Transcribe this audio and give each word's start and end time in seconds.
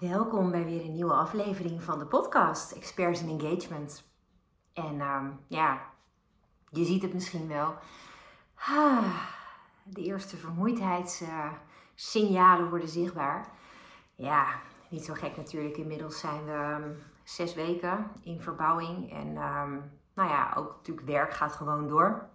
Welkom 0.00 0.50
bij 0.50 0.64
weer 0.64 0.84
een 0.84 0.92
nieuwe 0.92 1.12
aflevering 1.12 1.82
van 1.82 1.98
de 1.98 2.06
podcast 2.06 2.72
Experts 2.72 3.22
in 3.22 3.40
Engagement. 3.40 4.04
En 4.72 5.00
ehm, 5.00 5.30
ja, 5.46 5.80
je 6.70 6.84
ziet 6.84 7.02
het 7.02 7.14
misschien 7.14 7.48
wel. 7.48 7.74
Ah, 8.54 9.14
de 9.82 10.02
eerste 10.02 10.36
vermoeidheidssignalen 10.36 12.68
worden 12.68 12.88
zichtbaar. 12.88 13.48
Ja, 14.14 14.46
niet 14.88 15.04
zo 15.04 15.14
gek 15.14 15.36
natuurlijk. 15.36 15.76
Inmiddels 15.76 16.20
zijn 16.20 16.44
we 16.44 16.52
ehm, 16.52 16.92
zes 17.24 17.54
weken 17.54 18.10
in 18.22 18.40
verbouwing. 18.40 19.12
En 19.12 19.36
ehm, 19.36 19.78
nou 20.14 20.28
ja, 20.28 20.52
ook 20.56 20.74
natuurlijk 20.76 21.06
werk 21.06 21.32
gaat 21.32 21.52
gewoon 21.52 21.88
door. 21.88 22.28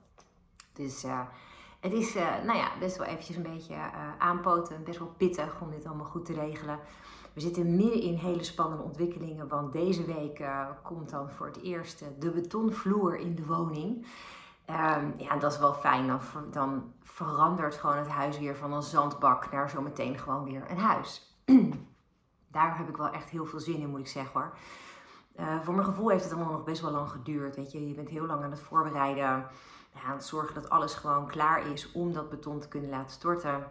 Dus 0.73 1.04
uh, 1.04 1.21
het 1.79 1.93
is 1.93 2.16
uh, 2.16 2.43
nou 2.43 2.57
ja, 2.57 2.77
best 2.79 2.97
wel 2.97 3.07
eventjes 3.07 3.36
een 3.36 3.54
beetje 3.54 3.73
uh, 3.73 4.18
aanpoten. 4.18 4.84
Best 4.84 5.00
wel 5.00 5.13
pittig 5.18 5.61
om 5.61 5.70
dit 5.70 5.86
allemaal 5.86 6.05
goed 6.05 6.25
te 6.25 6.34
regelen. 6.34 6.79
We 7.36 7.41
zitten 7.41 7.75
midden 7.75 8.01
in 8.01 8.15
hele 8.15 8.43
spannende 8.43 8.83
ontwikkelingen, 8.83 9.47
want 9.47 9.73
deze 9.73 10.05
week 10.05 10.39
uh, 10.39 10.68
komt 10.83 11.10
dan 11.10 11.29
voor 11.29 11.46
het 11.46 11.61
eerst 11.61 12.04
de 12.19 12.29
betonvloer 12.29 13.15
in 13.15 13.36
de 13.36 13.46
woning. 13.46 14.07
Um, 14.69 15.14
ja, 15.18 15.37
dat 15.39 15.51
is 15.51 15.60
wel 15.60 15.74
fijn. 15.74 16.07
Dan, 16.07 16.19
dan 16.51 16.93
verandert 17.01 17.75
gewoon 17.75 17.97
het 17.97 18.07
huis 18.07 18.39
weer 18.39 18.55
van 18.55 18.74
een 18.74 18.82
zandbak 18.82 19.51
naar 19.51 19.69
zometeen 19.69 20.18
gewoon 20.18 20.43
weer 20.43 20.71
een 20.71 20.77
huis. 20.77 21.39
Daar 22.51 22.77
heb 22.77 22.89
ik 22.89 22.97
wel 22.97 23.10
echt 23.10 23.29
heel 23.29 23.46
veel 23.46 23.60
zin 23.60 23.79
in, 23.79 23.89
moet 23.89 23.99
ik 23.99 24.07
zeggen 24.07 24.41
hoor. 24.41 24.57
Uh, 25.39 25.61
voor 25.61 25.74
mijn 25.74 25.86
gevoel 25.86 26.10
heeft 26.10 26.24
het 26.24 26.33
allemaal 26.33 26.52
nog 26.52 26.63
best 26.63 26.82
wel 26.82 26.91
lang 26.91 27.10
geduurd. 27.10 27.55
Weet 27.55 27.71
je, 27.71 27.88
je 27.88 27.93
bent 27.93 28.10
heel 28.10 28.25
lang 28.25 28.43
aan 28.43 28.52
het 28.52 28.60
voorbereiden, 28.60 29.24
ja, 29.24 29.49
aan 30.05 30.15
het 30.15 30.25
zorgen 30.25 30.54
dat 30.54 30.69
alles 30.69 30.93
gewoon 30.93 31.27
klaar 31.27 31.71
is 31.71 31.91
om 31.91 32.13
dat 32.13 32.30
beton 32.30 32.59
te 32.59 32.67
kunnen 32.67 32.89
laten 32.89 33.11
storten. 33.11 33.67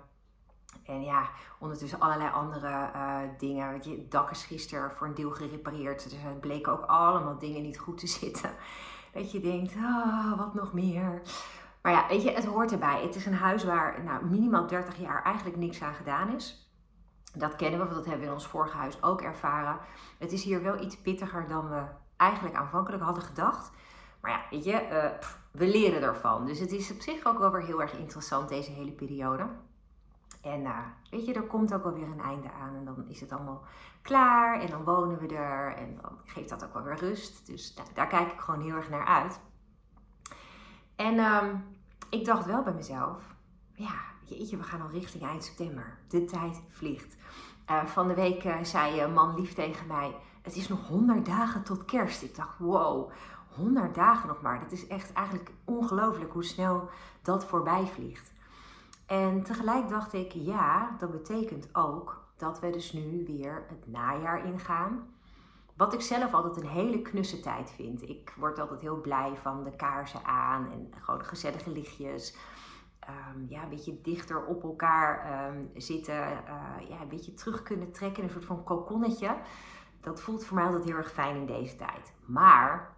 En 0.84 1.02
ja, 1.02 1.28
ondertussen 1.58 2.00
allerlei 2.00 2.30
andere 2.30 2.90
uh, 2.96 3.18
dingen. 3.38 3.70
Weet 3.70 3.84
je, 3.84 4.06
het 4.10 4.38
gisteren 4.38 4.90
voor 4.90 5.06
een 5.06 5.14
deel 5.14 5.30
gerepareerd. 5.30 6.02
Dus 6.02 6.12
er 6.12 6.34
bleken 6.40 6.72
ook 6.72 6.84
allemaal 6.84 7.38
dingen 7.38 7.62
niet 7.62 7.78
goed 7.78 7.98
te 7.98 8.06
zitten. 8.20 8.50
Dat 9.12 9.32
je 9.32 9.40
denkt, 9.40 9.74
oh, 9.74 10.38
wat 10.38 10.54
nog 10.54 10.72
meer. 10.72 11.22
Maar 11.82 11.92
ja, 11.92 12.08
weet 12.08 12.22
je, 12.22 12.30
het 12.30 12.44
hoort 12.44 12.72
erbij. 12.72 13.02
Het 13.02 13.14
is 13.14 13.26
een 13.26 13.34
huis 13.34 13.64
waar 13.64 14.02
nou, 14.04 14.24
minimaal 14.24 14.66
30 14.66 14.96
jaar 14.96 15.22
eigenlijk 15.22 15.56
niks 15.56 15.82
aan 15.82 15.94
gedaan 15.94 16.34
is. 16.34 16.68
Dat 17.34 17.56
kennen 17.56 17.78
we, 17.80 17.84
want 17.84 17.96
dat 17.96 18.04
hebben 18.06 18.22
we 18.22 18.28
in 18.28 18.38
ons 18.38 18.46
vorige 18.46 18.76
huis 18.76 19.02
ook 19.02 19.22
ervaren. 19.22 19.78
Het 20.18 20.32
is 20.32 20.44
hier 20.44 20.62
wel 20.62 20.80
iets 20.80 21.00
pittiger 21.00 21.48
dan 21.48 21.68
we 21.68 21.82
eigenlijk 22.16 22.54
aanvankelijk 22.54 23.02
hadden 23.02 23.22
gedacht. 23.22 23.70
Maar 24.20 24.30
ja, 24.30 24.40
weet 24.50 24.64
je, 24.64 25.14
pff, 25.20 25.38
we 25.50 25.66
leren 25.66 26.02
ervan. 26.02 26.46
Dus 26.46 26.58
het 26.58 26.72
is 26.72 26.92
op 26.92 27.00
zich 27.00 27.26
ook 27.26 27.38
wel 27.38 27.50
weer 27.50 27.62
heel 27.62 27.80
erg 27.80 27.92
interessant, 27.92 28.48
deze 28.48 28.70
hele 28.70 28.92
periode. 28.92 29.46
En 30.44 30.60
uh, 30.60 30.78
weet 31.10 31.26
je, 31.26 31.32
er 31.32 31.42
komt 31.42 31.74
ook 31.74 31.82
wel 31.82 31.92
weer 31.92 32.06
een 32.06 32.20
einde 32.20 32.52
aan 32.52 32.74
en 32.74 32.84
dan 32.84 33.08
is 33.08 33.20
het 33.20 33.32
allemaal 33.32 33.62
klaar 34.02 34.60
en 34.60 34.70
dan 34.70 34.84
wonen 34.84 35.18
we 35.18 35.36
er 35.36 35.76
en 35.76 35.98
dan 36.02 36.18
geeft 36.24 36.48
dat 36.48 36.64
ook 36.64 36.72
wel 36.72 36.82
weer 36.82 36.96
rust. 36.96 37.46
Dus 37.46 37.74
nou, 37.74 37.88
daar 37.94 38.06
kijk 38.06 38.32
ik 38.32 38.40
gewoon 38.40 38.60
heel 38.60 38.74
erg 38.74 38.90
naar 38.90 39.06
uit. 39.06 39.40
En 40.96 41.18
um, 41.18 41.64
ik 42.10 42.24
dacht 42.24 42.46
wel 42.46 42.62
bij 42.62 42.72
mezelf, 42.72 43.34
ja, 43.72 43.94
jeetje, 44.24 44.56
we 44.56 44.62
gaan 44.62 44.80
al 44.80 44.90
richting 44.90 45.22
eind 45.22 45.44
september. 45.44 45.98
De 46.08 46.24
tijd 46.24 46.62
vliegt. 46.68 47.16
Uh, 47.70 47.84
van 47.84 48.08
de 48.08 48.14
week 48.14 48.44
uh, 48.44 48.62
zei 48.62 49.00
een 49.00 49.12
man 49.12 49.34
lief 49.34 49.54
tegen 49.54 49.86
mij, 49.86 50.16
het 50.42 50.56
is 50.56 50.68
nog 50.68 50.88
100 50.88 51.26
dagen 51.26 51.62
tot 51.62 51.84
kerst. 51.84 52.22
Ik 52.22 52.36
dacht, 52.36 52.58
wow, 52.58 53.10
100 53.48 53.94
dagen 53.94 54.28
nog 54.28 54.42
maar. 54.42 54.60
Dat 54.60 54.72
is 54.72 54.86
echt 54.86 55.12
eigenlijk 55.12 55.50
ongelooflijk 55.64 56.32
hoe 56.32 56.44
snel 56.44 56.88
dat 57.22 57.44
voorbij 57.44 57.86
vliegt. 57.86 58.32
En 59.06 59.42
tegelijk 59.42 59.88
dacht 59.88 60.12
ik, 60.12 60.32
ja, 60.32 60.96
dat 60.98 61.10
betekent 61.10 61.68
ook 61.72 62.24
dat 62.36 62.60
we 62.60 62.70
dus 62.70 62.92
nu 62.92 63.24
weer 63.26 63.64
het 63.68 63.86
najaar 63.86 64.46
ingaan. 64.46 65.14
Wat 65.76 65.92
ik 65.92 66.00
zelf 66.00 66.34
altijd 66.34 66.56
een 66.56 66.70
hele 66.70 67.02
knusse 67.02 67.40
tijd 67.40 67.70
vind. 67.70 68.08
Ik 68.08 68.34
word 68.36 68.58
altijd 68.58 68.80
heel 68.80 69.00
blij 69.00 69.36
van 69.36 69.64
de 69.64 69.76
kaarsen 69.76 70.24
aan 70.24 70.70
en 70.72 70.92
gewoon 71.00 71.24
gezellige 71.24 71.70
lichtjes. 71.70 72.36
Um, 73.08 73.46
ja, 73.48 73.62
een 73.62 73.68
beetje 73.68 74.00
dichter 74.00 74.44
op 74.44 74.62
elkaar 74.62 75.46
um, 75.48 75.70
zitten. 75.74 76.14
Uh, 76.14 76.88
ja, 76.88 77.00
een 77.00 77.08
beetje 77.08 77.34
terug 77.34 77.62
kunnen 77.62 77.92
trekken 77.92 78.22
in 78.22 78.28
een 78.28 78.34
soort 78.34 78.44
van 78.44 78.64
kokonnetje. 78.64 79.36
Dat 80.00 80.22
voelt 80.22 80.44
voor 80.44 80.56
mij 80.56 80.66
altijd 80.66 80.84
heel 80.84 80.96
erg 80.96 81.12
fijn 81.12 81.36
in 81.36 81.46
deze 81.46 81.76
tijd. 81.76 82.12
Maar 82.26 82.96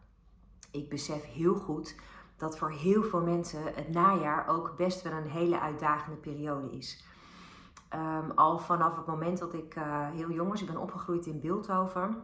ik 0.71 0.89
besef 0.89 1.25
heel 1.25 1.55
goed 1.55 1.97
dat 2.37 2.59
voor 2.59 2.71
heel 2.71 3.03
veel 3.03 3.21
mensen 3.21 3.63
het 3.75 3.89
najaar 3.89 4.49
ook 4.49 4.77
best 4.77 5.03
wel 5.03 5.13
een 5.13 5.31
hele 5.31 5.61
uitdagende 5.61 6.17
periode 6.17 6.71
is. 6.71 7.05
Um, 7.95 8.31
al 8.31 8.59
vanaf 8.59 8.97
het 8.97 9.07
moment 9.07 9.39
dat 9.39 9.55
ik 9.55 9.77
uh, 9.77 10.11
heel 10.11 10.31
jong 10.31 10.51
was, 10.51 10.61
ik 10.61 10.67
ben 10.67 10.77
opgegroeid 10.77 11.27
in 11.27 11.41
Beeldhoven, 11.41 12.23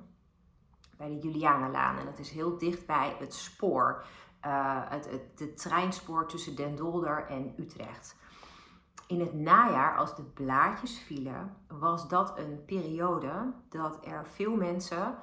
bij 0.96 1.08
de 1.08 1.18
Julianalaan. 1.18 1.98
En 1.98 2.04
dat 2.04 2.18
is 2.18 2.30
heel 2.30 2.58
dicht 2.58 2.86
bij 2.86 3.16
het 3.18 3.34
spoor, 3.34 4.04
uh, 4.46 4.80
het, 4.84 5.08
het, 5.10 5.56
treinspoor 5.58 6.26
tussen 6.26 6.56
Den 6.56 6.76
Dolder 6.76 7.26
en 7.26 7.54
Utrecht. 7.58 8.16
In 9.06 9.20
het 9.20 9.34
najaar, 9.34 9.96
als 9.96 10.16
de 10.16 10.22
blaadjes 10.22 10.98
vielen, 10.98 11.56
was 11.68 12.08
dat 12.08 12.38
een 12.38 12.64
periode 12.64 13.52
dat 13.68 14.06
er 14.06 14.26
veel 14.26 14.56
mensen 14.56 15.14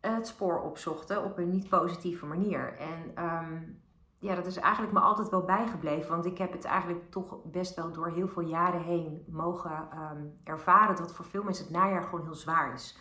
het 0.00 0.26
spoor 0.26 0.60
opzochten 0.60 1.24
op 1.24 1.38
een 1.38 1.50
niet 1.50 1.68
positieve 1.68 2.26
manier. 2.26 2.76
En 2.78 3.24
um, 3.24 3.77
ja, 4.18 4.34
dat 4.34 4.46
is 4.46 4.56
eigenlijk 4.56 4.92
me 4.92 5.00
altijd 5.00 5.28
wel 5.28 5.44
bijgebleven. 5.44 6.10
Want 6.10 6.26
ik 6.26 6.38
heb 6.38 6.52
het 6.52 6.64
eigenlijk 6.64 7.10
toch 7.10 7.42
best 7.44 7.74
wel 7.74 7.92
door 7.92 8.08
heel 8.08 8.28
veel 8.28 8.42
jaren 8.42 8.82
heen 8.82 9.24
mogen 9.28 9.88
um, 10.12 10.38
ervaren 10.44 10.96
dat 10.96 11.12
voor 11.12 11.24
veel 11.24 11.42
mensen 11.42 11.64
het 11.64 11.72
najaar 11.74 12.02
gewoon 12.02 12.24
heel 12.24 12.34
zwaar 12.34 12.74
is. 12.74 12.98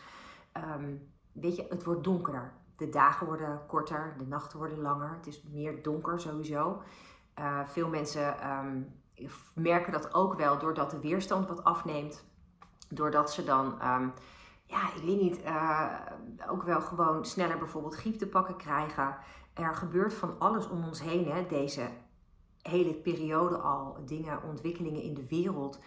Um, 0.78 1.12
weet 1.32 1.56
je, 1.56 1.66
het 1.70 1.84
wordt 1.84 2.04
donkerder. 2.04 2.54
De 2.76 2.90
dagen 2.90 3.28
worden 3.28 3.66
korter, 3.68 4.16
de 4.18 4.26
nachten 4.26 4.58
worden 4.58 4.82
langer. 4.82 5.14
Het 5.14 5.28
is 5.28 5.44
meer 5.44 5.84
donker 5.84 6.20
sowieso. 6.20 6.82
Uh, 7.40 7.60
veel 7.66 7.88
mensen 7.90 8.52
um, 8.52 9.02
merken 9.56 9.92
dat 9.92 10.14
ook 10.14 10.34
wel 10.34 10.58
doordat 10.58 10.92
de 10.92 11.00
weerstand 11.00 11.48
wat 11.48 11.64
afneemt. 11.64 12.26
Doordat 12.90 13.32
ze 13.32 13.44
dan 13.44 13.76
ja, 14.68 14.94
ik 14.96 15.04
weet 15.04 15.22
niet, 15.22 15.44
uh, 15.46 15.92
ook 16.50 16.64
wel 16.64 16.82
gewoon 16.82 17.26
sneller 17.26 17.58
bijvoorbeeld 17.58 17.96
griep 17.96 18.18
te 18.18 18.28
pakken 18.28 18.56
krijgen. 18.56 19.18
Er 19.58 19.76
gebeurt 19.76 20.14
van 20.14 20.40
alles 20.40 20.70
om 20.70 20.84
ons 20.84 21.02
heen, 21.02 21.32
hè, 21.32 21.46
deze 21.48 21.90
hele 22.62 22.94
periode 22.94 23.58
al. 23.58 23.98
Dingen, 24.06 24.44
ontwikkelingen 24.44 25.02
in 25.02 25.14
de 25.14 25.28
wereld, 25.28 25.80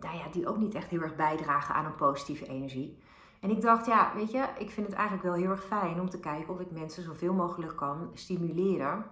nou 0.00 0.16
ja, 0.16 0.28
die 0.32 0.48
ook 0.48 0.56
niet 0.56 0.74
echt 0.74 0.90
heel 0.90 1.00
erg 1.00 1.16
bijdragen 1.16 1.74
aan 1.74 1.84
een 1.84 1.94
positieve 1.94 2.46
energie. 2.46 3.02
En 3.40 3.50
ik 3.50 3.60
dacht, 3.60 3.86
ja, 3.86 4.12
weet 4.14 4.30
je, 4.30 4.48
ik 4.58 4.70
vind 4.70 4.86
het 4.86 4.96
eigenlijk 4.96 5.26
wel 5.26 5.34
heel 5.34 5.50
erg 5.50 5.64
fijn 5.64 6.00
om 6.00 6.10
te 6.10 6.20
kijken 6.20 6.54
of 6.54 6.60
ik 6.60 6.70
mensen 6.70 7.02
zoveel 7.02 7.32
mogelijk 7.32 7.76
kan 7.76 8.10
stimuleren 8.14 9.04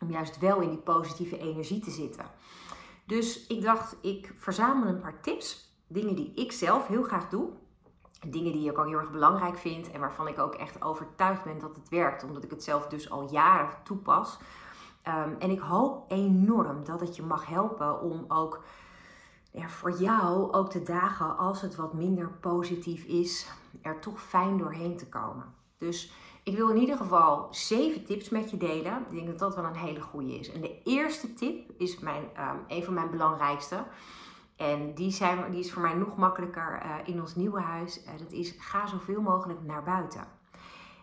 om 0.00 0.10
juist 0.10 0.38
wel 0.38 0.60
in 0.60 0.68
die 0.68 0.78
positieve 0.78 1.38
energie 1.38 1.80
te 1.80 1.90
zitten. 1.90 2.24
Dus 3.06 3.46
ik 3.46 3.62
dacht, 3.62 3.96
ik 4.00 4.32
verzamel 4.36 4.88
een 4.88 5.00
paar 5.00 5.20
tips, 5.20 5.76
dingen 5.86 6.14
die 6.14 6.34
ik 6.34 6.52
zelf 6.52 6.86
heel 6.86 7.02
graag 7.02 7.28
doe 7.28 7.48
dingen 8.26 8.52
die 8.52 8.70
ik 8.70 8.78
ook 8.78 8.86
heel 8.86 8.98
erg 8.98 9.10
belangrijk 9.10 9.58
vind 9.58 9.90
en 9.90 10.00
waarvan 10.00 10.28
ik 10.28 10.38
ook 10.38 10.54
echt 10.54 10.82
overtuigd 10.82 11.44
ben 11.44 11.58
dat 11.58 11.76
het 11.76 11.88
werkt, 11.88 12.24
omdat 12.24 12.44
ik 12.44 12.50
het 12.50 12.64
zelf 12.64 12.86
dus 12.86 13.10
al 13.10 13.30
jaren 13.30 13.68
toepas. 13.84 14.38
Um, 15.08 15.36
en 15.38 15.50
ik 15.50 15.58
hoop 15.58 16.10
enorm 16.10 16.84
dat 16.84 17.00
het 17.00 17.16
je 17.16 17.22
mag 17.22 17.46
helpen 17.46 18.00
om 18.00 18.24
ook 18.28 18.64
ja, 19.50 19.68
voor 19.68 19.92
jou 19.92 20.52
ook 20.52 20.70
de 20.70 20.82
dagen 20.82 21.36
als 21.36 21.60
het 21.60 21.76
wat 21.76 21.92
minder 21.92 22.28
positief 22.28 23.04
is, 23.04 23.50
er 23.82 24.00
toch 24.00 24.20
fijn 24.20 24.58
doorheen 24.58 24.96
te 24.96 25.08
komen. 25.08 25.54
Dus 25.76 26.12
ik 26.42 26.56
wil 26.56 26.68
in 26.68 26.80
ieder 26.80 26.96
geval 26.96 27.48
zeven 27.50 28.04
tips 28.04 28.28
met 28.28 28.50
je 28.50 28.56
delen. 28.56 29.06
Ik 29.10 29.14
denk 29.14 29.26
dat 29.26 29.38
dat 29.38 29.54
wel 29.54 29.64
een 29.64 29.76
hele 29.76 30.00
goede 30.00 30.38
is. 30.38 30.52
En 30.52 30.60
de 30.60 30.82
eerste 30.82 31.34
tip 31.34 31.70
is 31.78 31.98
mijn, 31.98 32.22
um, 32.22 32.64
een 32.68 32.84
van 32.84 32.94
mijn 32.94 33.10
belangrijkste. 33.10 33.84
En 34.56 34.94
die, 34.94 35.10
zijn, 35.10 35.50
die 35.50 35.60
is 35.60 35.72
voor 35.72 35.82
mij 35.82 35.94
nog 35.94 36.16
makkelijker 36.16 36.82
uh, 36.84 36.94
in 37.04 37.20
ons 37.20 37.34
nieuwe 37.34 37.60
huis. 37.60 38.04
Uh, 38.04 38.18
dat 38.18 38.32
is 38.32 38.54
ga 38.58 38.86
zoveel 38.86 39.20
mogelijk 39.20 39.62
naar 39.62 39.82
buiten. 39.82 40.24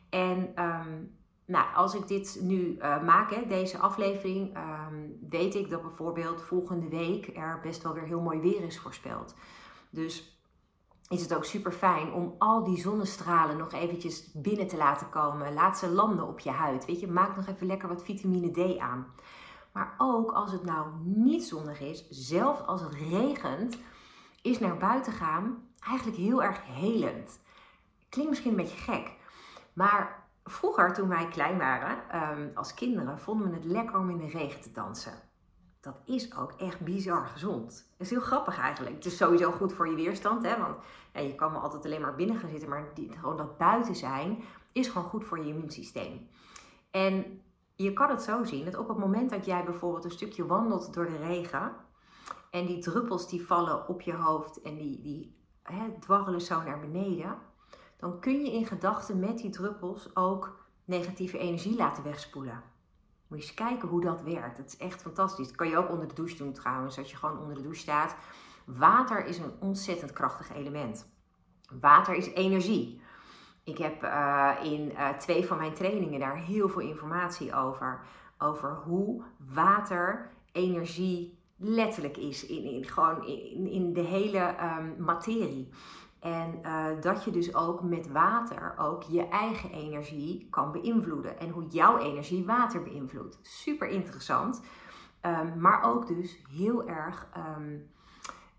En 0.09 0.63
um, 0.63 1.19
nou, 1.45 1.75
als 1.75 1.95
ik 1.95 2.07
dit 2.07 2.39
nu 2.41 2.77
uh, 2.77 3.03
maak, 3.03 3.31
hè, 3.31 3.47
deze 3.47 3.77
aflevering, 3.77 4.57
um, 4.57 5.17
weet 5.29 5.55
ik 5.55 5.69
dat 5.69 5.81
bijvoorbeeld 5.81 6.41
volgende 6.41 6.89
week 6.89 7.37
er 7.37 7.59
best 7.63 7.83
wel 7.83 7.93
weer 7.93 8.03
heel 8.03 8.21
mooi 8.21 8.39
weer 8.39 8.63
is 8.63 8.79
voorspeld. 8.79 9.35
Dus 9.89 10.39
is 11.07 11.21
het 11.21 11.35
ook 11.35 11.45
super 11.45 11.71
fijn 11.71 12.13
om 12.13 12.35
al 12.37 12.63
die 12.63 12.77
zonnestralen 12.77 13.57
nog 13.57 13.71
eventjes 13.71 14.31
binnen 14.33 14.67
te 14.67 14.77
laten 14.77 15.09
komen. 15.09 15.53
Laat 15.53 15.77
ze 15.77 15.89
landen 15.89 16.27
op 16.27 16.39
je 16.39 16.49
huid. 16.49 16.85
Weet 16.85 16.99
je, 16.99 17.07
maak 17.07 17.35
nog 17.35 17.47
even 17.47 17.67
lekker 17.67 17.87
wat 17.87 18.03
vitamine 18.03 18.51
D 18.51 18.77
aan. 18.77 19.07
Maar 19.71 19.95
ook 19.97 20.31
als 20.31 20.51
het 20.51 20.63
nou 20.63 20.87
niet 21.03 21.43
zonnig 21.43 21.79
is, 21.79 22.09
zelfs 22.09 22.61
als 22.61 22.81
het 22.81 22.93
regent, 22.93 23.77
is 24.41 24.59
naar 24.59 24.77
buiten 24.77 25.13
gaan 25.13 25.67
eigenlijk 25.79 26.17
heel 26.17 26.43
erg 26.43 26.59
helend. 26.65 27.39
Klinkt 28.09 28.29
misschien 28.29 28.51
een 28.51 28.57
beetje 28.57 28.91
gek, 28.91 29.11
maar 29.73 30.27
vroeger 30.43 30.93
toen 30.93 31.07
wij 31.07 31.27
klein 31.27 31.57
waren, 31.57 31.97
um, 32.37 32.51
als 32.55 32.73
kinderen, 32.73 33.19
vonden 33.19 33.49
we 33.49 33.55
het 33.55 33.65
lekker 33.65 33.97
om 33.97 34.09
in 34.09 34.17
de 34.17 34.27
regen 34.27 34.61
te 34.61 34.71
dansen. 34.71 35.29
dat 35.81 36.01
is 36.05 36.35
ook 36.35 36.51
echt 36.51 36.79
bizar 36.79 37.25
gezond. 37.25 37.69
Dat 37.69 38.07
is 38.07 38.09
heel 38.09 38.21
grappig 38.21 38.59
eigenlijk. 38.59 38.95
Het 38.95 39.05
is 39.05 39.17
sowieso 39.17 39.51
goed 39.51 39.73
voor 39.73 39.89
je 39.89 39.95
weerstand, 39.95 40.45
hè? 40.45 40.57
want 40.57 40.75
je 41.13 41.35
kan 41.35 41.51
me 41.51 41.57
altijd 41.57 41.85
alleen 41.85 42.01
maar 42.01 42.15
binnen 42.15 42.35
gaan 42.35 42.49
zitten, 42.49 42.69
maar 42.69 42.87
gewoon 42.95 43.37
dat 43.37 43.57
buiten 43.57 43.95
zijn 43.95 44.43
is 44.71 44.87
gewoon 44.87 45.07
goed 45.07 45.25
voor 45.25 45.39
je 45.39 45.47
immuunsysteem. 45.47 46.27
En 46.91 47.41
je 47.81 47.93
kan 47.93 48.09
het 48.09 48.21
zo 48.21 48.43
zien 48.43 48.65
dat 48.65 48.77
op 48.77 48.87
het 48.87 48.97
moment 48.97 49.29
dat 49.29 49.45
jij 49.45 49.63
bijvoorbeeld 49.63 50.03
een 50.03 50.11
stukje 50.11 50.45
wandelt 50.45 50.93
door 50.93 51.05
de 51.05 51.17
regen 51.17 51.71
en 52.49 52.65
die 52.65 52.79
druppels 52.79 53.29
die 53.29 53.45
vallen 53.45 53.87
op 53.87 54.01
je 54.01 54.13
hoofd 54.13 54.61
en 54.61 54.75
die, 54.75 55.01
die 55.01 55.35
hè, 55.63 55.99
dwarrelen 55.99 56.41
zo 56.41 56.61
naar 56.61 56.79
beneden, 56.79 57.37
dan 57.97 58.19
kun 58.19 58.45
je 58.45 58.51
in 58.51 58.65
gedachten 58.65 59.19
met 59.19 59.37
die 59.37 59.49
druppels 59.49 60.15
ook 60.15 60.65
negatieve 60.85 61.37
energie 61.37 61.75
laten 61.75 62.03
wegspoelen. 62.03 62.63
Moet 63.27 63.39
je 63.39 63.45
eens 63.45 63.53
kijken 63.53 63.87
hoe 63.87 64.01
dat 64.01 64.21
werkt. 64.21 64.57
Het 64.57 64.67
is 64.67 64.77
echt 64.77 65.01
fantastisch. 65.01 65.47
Dat 65.47 65.55
kan 65.55 65.67
je 65.67 65.77
ook 65.77 65.89
onder 65.89 66.07
de 66.07 66.13
douche 66.13 66.37
doen 66.37 66.53
trouwens, 66.53 66.97
als 66.97 67.11
je 67.11 67.17
gewoon 67.17 67.39
onder 67.39 67.55
de 67.55 67.61
douche 67.61 67.79
staat. 67.79 68.15
Water 68.65 69.25
is 69.25 69.37
een 69.37 69.53
ontzettend 69.59 70.13
krachtig 70.13 70.53
element. 70.53 71.09
Water 71.79 72.15
is 72.15 72.33
energie. 72.33 73.00
Ik 73.63 73.77
heb 73.77 74.03
uh, 74.03 74.51
in 74.63 74.91
uh, 74.91 75.09
twee 75.09 75.45
van 75.45 75.57
mijn 75.57 75.73
trainingen 75.73 76.19
daar 76.19 76.37
heel 76.37 76.69
veel 76.69 76.81
informatie 76.81 77.55
over. 77.55 78.01
Over 78.37 78.75
hoe 78.75 79.23
water 79.53 80.31
energie 80.51 81.39
letterlijk 81.57 82.17
is. 82.17 82.45
In, 82.45 82.63
in 82.63 82.85
gewoon 82.85 83.25
in, 83.25 83.67
in 83.67 83.93
de 83.93 84.01
hele 84.01 84.55
um, 84.79 84.95
materie. 85.03 85.69
En 86.19 86.59
uh, 86.63 86.85
dat 87.01 87.23
je 87.23 87.31
dus 87.31 87.55
ook 87.55 87.81
met 87.81 88.11
water 88.11 88.73
ook 88.77 89.03
je 89.03 89.27
eigen 89.27 89.71
energie 89.71 90.47
kan 90.49 90.71
beïnvloeden. 90.71 91.39
En 91.39 91.49
hoe 91.49 91.67
jouw 91.67 91.97
energie 91.97 92.45
water 92.45 92.83
beïnvloedt. 92.83 93.39
Super 93.41 93.87
interessant. 93.87 94.61
Um, 95.21 95.59
maar 95.59 95.83
ook 95.83 96.07
dus 96.07 96.41
heel 96.49 96.87
erg 96.87 97.27
um, 97.57 97.89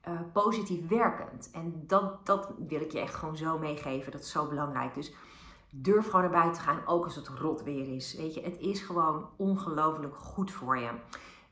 uh, 0.08 0.20
positief 0.32 0.88
werkend. 0.88 1.50
En 1.52 1.84
dat, 1.87 2.26
dat 2.26 2.52
wil 2.69 2.81
ik 2.81 2.93
je 2.93 3.00
echt 3.00 3.14
gewoon 3.14 3.37
zo 3.37 3.58
meegeven. 3.58 4.12
Dat 4.12 4.20
is 4.20 4.31
zo 4.31 4.49
belangrijk. 4.49 4.94
Dus 4.94 5.14
durf 5.70 6.04
gewoon 6.04 6.20
naar 6.20 6.31
buiten 6.31 6.62
te 6.62 6.69
gaan, 6.69 6.87
ook 6.87 7.04
als 7.04 7.16
het 7.16 7.28
rot 7.28 7.62
weer 7.62 7.94
is. 7.94 8.14
Weet 8.14 8.34
je, 8.34 8.43
het 8.43 8.58
is 8.58 8.81
gewoon 8.81 9.28
ongelooflijk 9.37 10.16
goed 10.16 10.50
voor 10.50 10.78
je. 10.78 10.88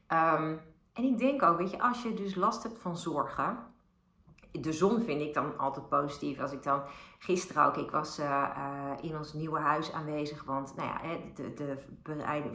Um, 0.08 0.60
en 0.92 1.04
ik 1.04 1.18
denk 1.18 1.42
ook, 1.42 1.58
weet 1.58 1.70
je, 1.70 1.82
als 1.82 2.02
je 2.02 2.14
dus 2.14 2.34
last 2.34 2.62
hebt 2.62 2.78
van 2.78 2.96
zorgen. 2.96 3.58
De 4.52 4.72
zon 4.72 5.00
vind 5.00 5.20
ik 5.20 5.34
dan 5.34 5.58
altijd 5.58 5.88
positief. 5.88 6.40
Als 6.40 6.52
ik 6.52 6.62
dan 6.62 6.82
gisteren 7.18 7.66
ook, 7.66 7.76
ik 7.76 7.90
was 7.90 8.18
uh, 8.18 8.26
uh, 8.26 9.10
in 9.10 9.16
ons 9.16 9.32
nieuwe 9.32 9.58
huis 9.58 9.92
aanwezig. 9.92 10.44
Want 10.44 10.76
nou 10.76 10.88
ja, 10.88 11.16
de, 11.34 11.52
de 11.52 11.76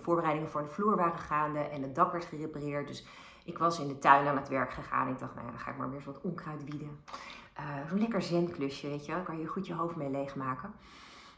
voorbereidingen 0.01 0.49
voor 0.49 0.61
de 0.61 0.67
vloer 0.67 0.95
waren 0.95 1.19
gaande 1.19 1.59
en 1.59 1.81
het 1.81 1.95
dak 1.95 2.11
werd 2.11 2.25
gerepareerd. 2.25 2.87
Dus 2.87 3.05
ik 3.45 3.57
was 3.57 3.79
in 3.79 3.87
de 3.87 3.97
tuin 3.97 4.27
aan 4.27 4.37
het 4.37 4.47
werk 4.47 4.73
gegaan. 4.73 5.07
Ik 5.07 5.19
dacht, 5.19 5.33
nou 5.33 5.45
ja, 5.45 5.51
dan 5.51 5.61
ga 5.61 5.71
ik 5.71 5.77
maar 5.77 5.87
weer 5.87 5.95
eens 5.95 6.05
wat 6.05 6.21
onkruid 6.21 6.63
wieden. 6.63 6.99
Uh, 7.59 7.89
Zo'n 7.89 7.99
lekker 7.99 8.21
zenklusje, 8.21 8.87
weet 8.87 9.05
je 9.05 9.11
Daar 9.11 9.23
kan 9.23 9.39
je 9.39 9.47
goed 9.47 9.67
je 9.67 9.73
hoofd 9.73 9.95
mee 9.95 10.09
leegmaken. 10.09 10.73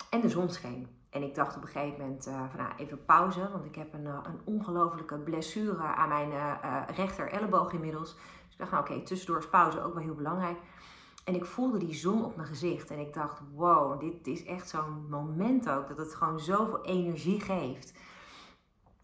En 0.10 0.22
de 0.22 0.30
zon 0.30 0.50
scheen. 0.50 0.88
En 1.10 1.24
ik 1.24 1.36
dacht 1.36 1.56
op 1.56 1.62
een 1.62 1.68
gegeven 1.68 2.00
moment 2.00 2.28
uh, 2.28 2.34
van 2.50 2.60
nou, 2.60 2.72
even 2.78 3.06
pauze, 3.06 3.50
want 3.52 3.66
ik 3.66 3.76
heb 3.76 3.94
een, 3.94 4.06
uh, 4.06 4.20
een 4.24 4.40
ongelofelijke 4.44 5.18
blessure 5.18 5.84
aan 5.84 6.10
mijn 6.10 6.32
uh, 6.32 6.82
rechter 6.96 7.32
elleboog 7.32 7.72
inmiddels. 7.72 8.14
Dus 8.14 8.54
ik 8.54 8.58
dacht, 8.58 8.72
nou 8.72 8.84
oké, 8.84 9.02
tussendoor 9.02 9.38
is 9.38 9.50
pauze 9.50 9.84
ook 9.84 9.94
wel 9.94 10.04
heel 10.04 10.16
belangrijk. 10.16 10.58
En 11.24 11.36
ik 11.36 11.46
voelde 11.46 11.78
die 11.78 11.94
zon 11.94 12.26
op 12.26 12.36
mijn 12.36 12.48
gezicht 12.48 12.92
en 12.92 13.00
ik 13.00 13.14
dacht, 13.14 13.42
wow, 13.54 14.00
dit 14.00 14.28
is 14.28 14.46
echt 14.46 14.70
zo'n 14.70 15.06
moment 15.10 15.70
ook, 15.70 15.88
dat 15.88 15.98
het 15.98 16.16
gewoon 16.16 16.40
zoveel 16.40 16.86
energie 16.86 17.42
geeft. 17.42 17.94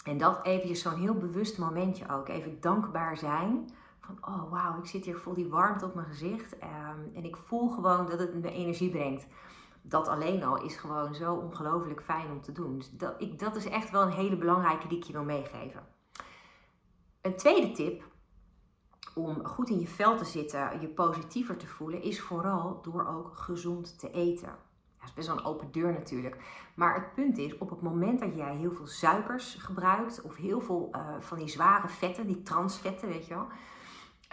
En 0.04 0.18
dat 0.18 0.46
eventjes 0.46 0.82
zo'n 0.82 1.00
heel 1.00 1.18
bewust 1.18 1.58
momentje 1.58 2.10
ook, 2.10 2.28
even 2.28 2.62
dankbaar 2.62 3.18
zijn. 3.18 3.70
Van, 4.00 4.18
oh 4.22 4.52
wauw, 4.52 4.80
ik 4.80 4.86
zit 4.86 5.06
hier 5.06 5.18
vol 5.18 5.34
die 5.34 5.50
warmte 5.50 5.86
op 5.86 5.96
mijn 5.96 6.08
gezicht. 6.08 6.54
Um, 6.54 7.16
en 7.16 7.24
ik 7.24 7.36
voel 7.36 7.70
gewoon 7.70 8.06
dat 8.10 8.20
het 8.20 8.42
me 8.42 8.52
energie 8.52 8.90
brengt 8.90 9.28
dat 9.86 10.08
alleen 10.08 10.44
al 10.44 10.62
is 10.62 10.76
gewoon 10.76 11.16
zo 11.16 11.34
ongelooflijk 11.34 12.02
fijn 12.02 12.32
om 12.32 12.42
te 12.42 12.52
doen. 12.52 12.78
Dus 12.78 12.92
dat, 12.92 13.22
ik, 13.22 13.40
dat 13.40 13.56
is 13.56 13.66
echt 13.66 13.90
wel 13.90 14.02
een 14.02 14.12
hele 14.12 14.38
belangrijke 14.38 14.88
die 14.88 14.98
ik 14.98 15.04
je 15.04 15.14
wil 15.14 15.24
meegeven. 15.24 15.88
Een 17.22 17.36
tweede 17.36 17.72
tip 17.72 18.04
om 19.16 19.46
goed 19.46 19.70
in 19.70 19.80
je 19.80 19.88
vel 19.88 20.18
te 20.18 20.26
zitten, 20.26 20.82
je 20.82 20.88
positiever 20.88 21.58
te 21.58 21.68
voelen, 21.68 22.02
is 22.02 22.22
vooral 22.22 22.82
door 22.82 23.08
ook 23.08 23.38
gezond 23.38 24.00
te 24.00 24.12
eten. 24.12 24.56
Dat 25.04 25.12
is 25.12 25.16
best 25.16 25.28
wel 25.28 25.38
een 25.38 25.46
open 25.46 25.72
deur 25.72 25.94
natuurlijk. 25.94 26.38
Maar 26.74 26.96
het 26.96 27.14
punt 27.14 27.38
is, 27.38 27.58
op 27.58 27.70
het 27.70 27.82
moment 27.82 28.20
dat 28.20 28.36
jij 28.36 28.56
heel 28.56 28.72
veel 28.72 28.88
suikers 28.88 29.56
gebruikt, 29.60 30.22
of 30.22 30.36
heel 30.36 30.62
veel 30.62 30.90
uh, 30.96 31.08
van 31.20 31.38
die 31.38 31.48
zware 31.48 31.88
vetten, 31.88 32.28
die 32.28 32.42
transvetten, 32.42 33.08
weet 33.08 33.28
je 33.28 33.34
wel, 33.34 33.48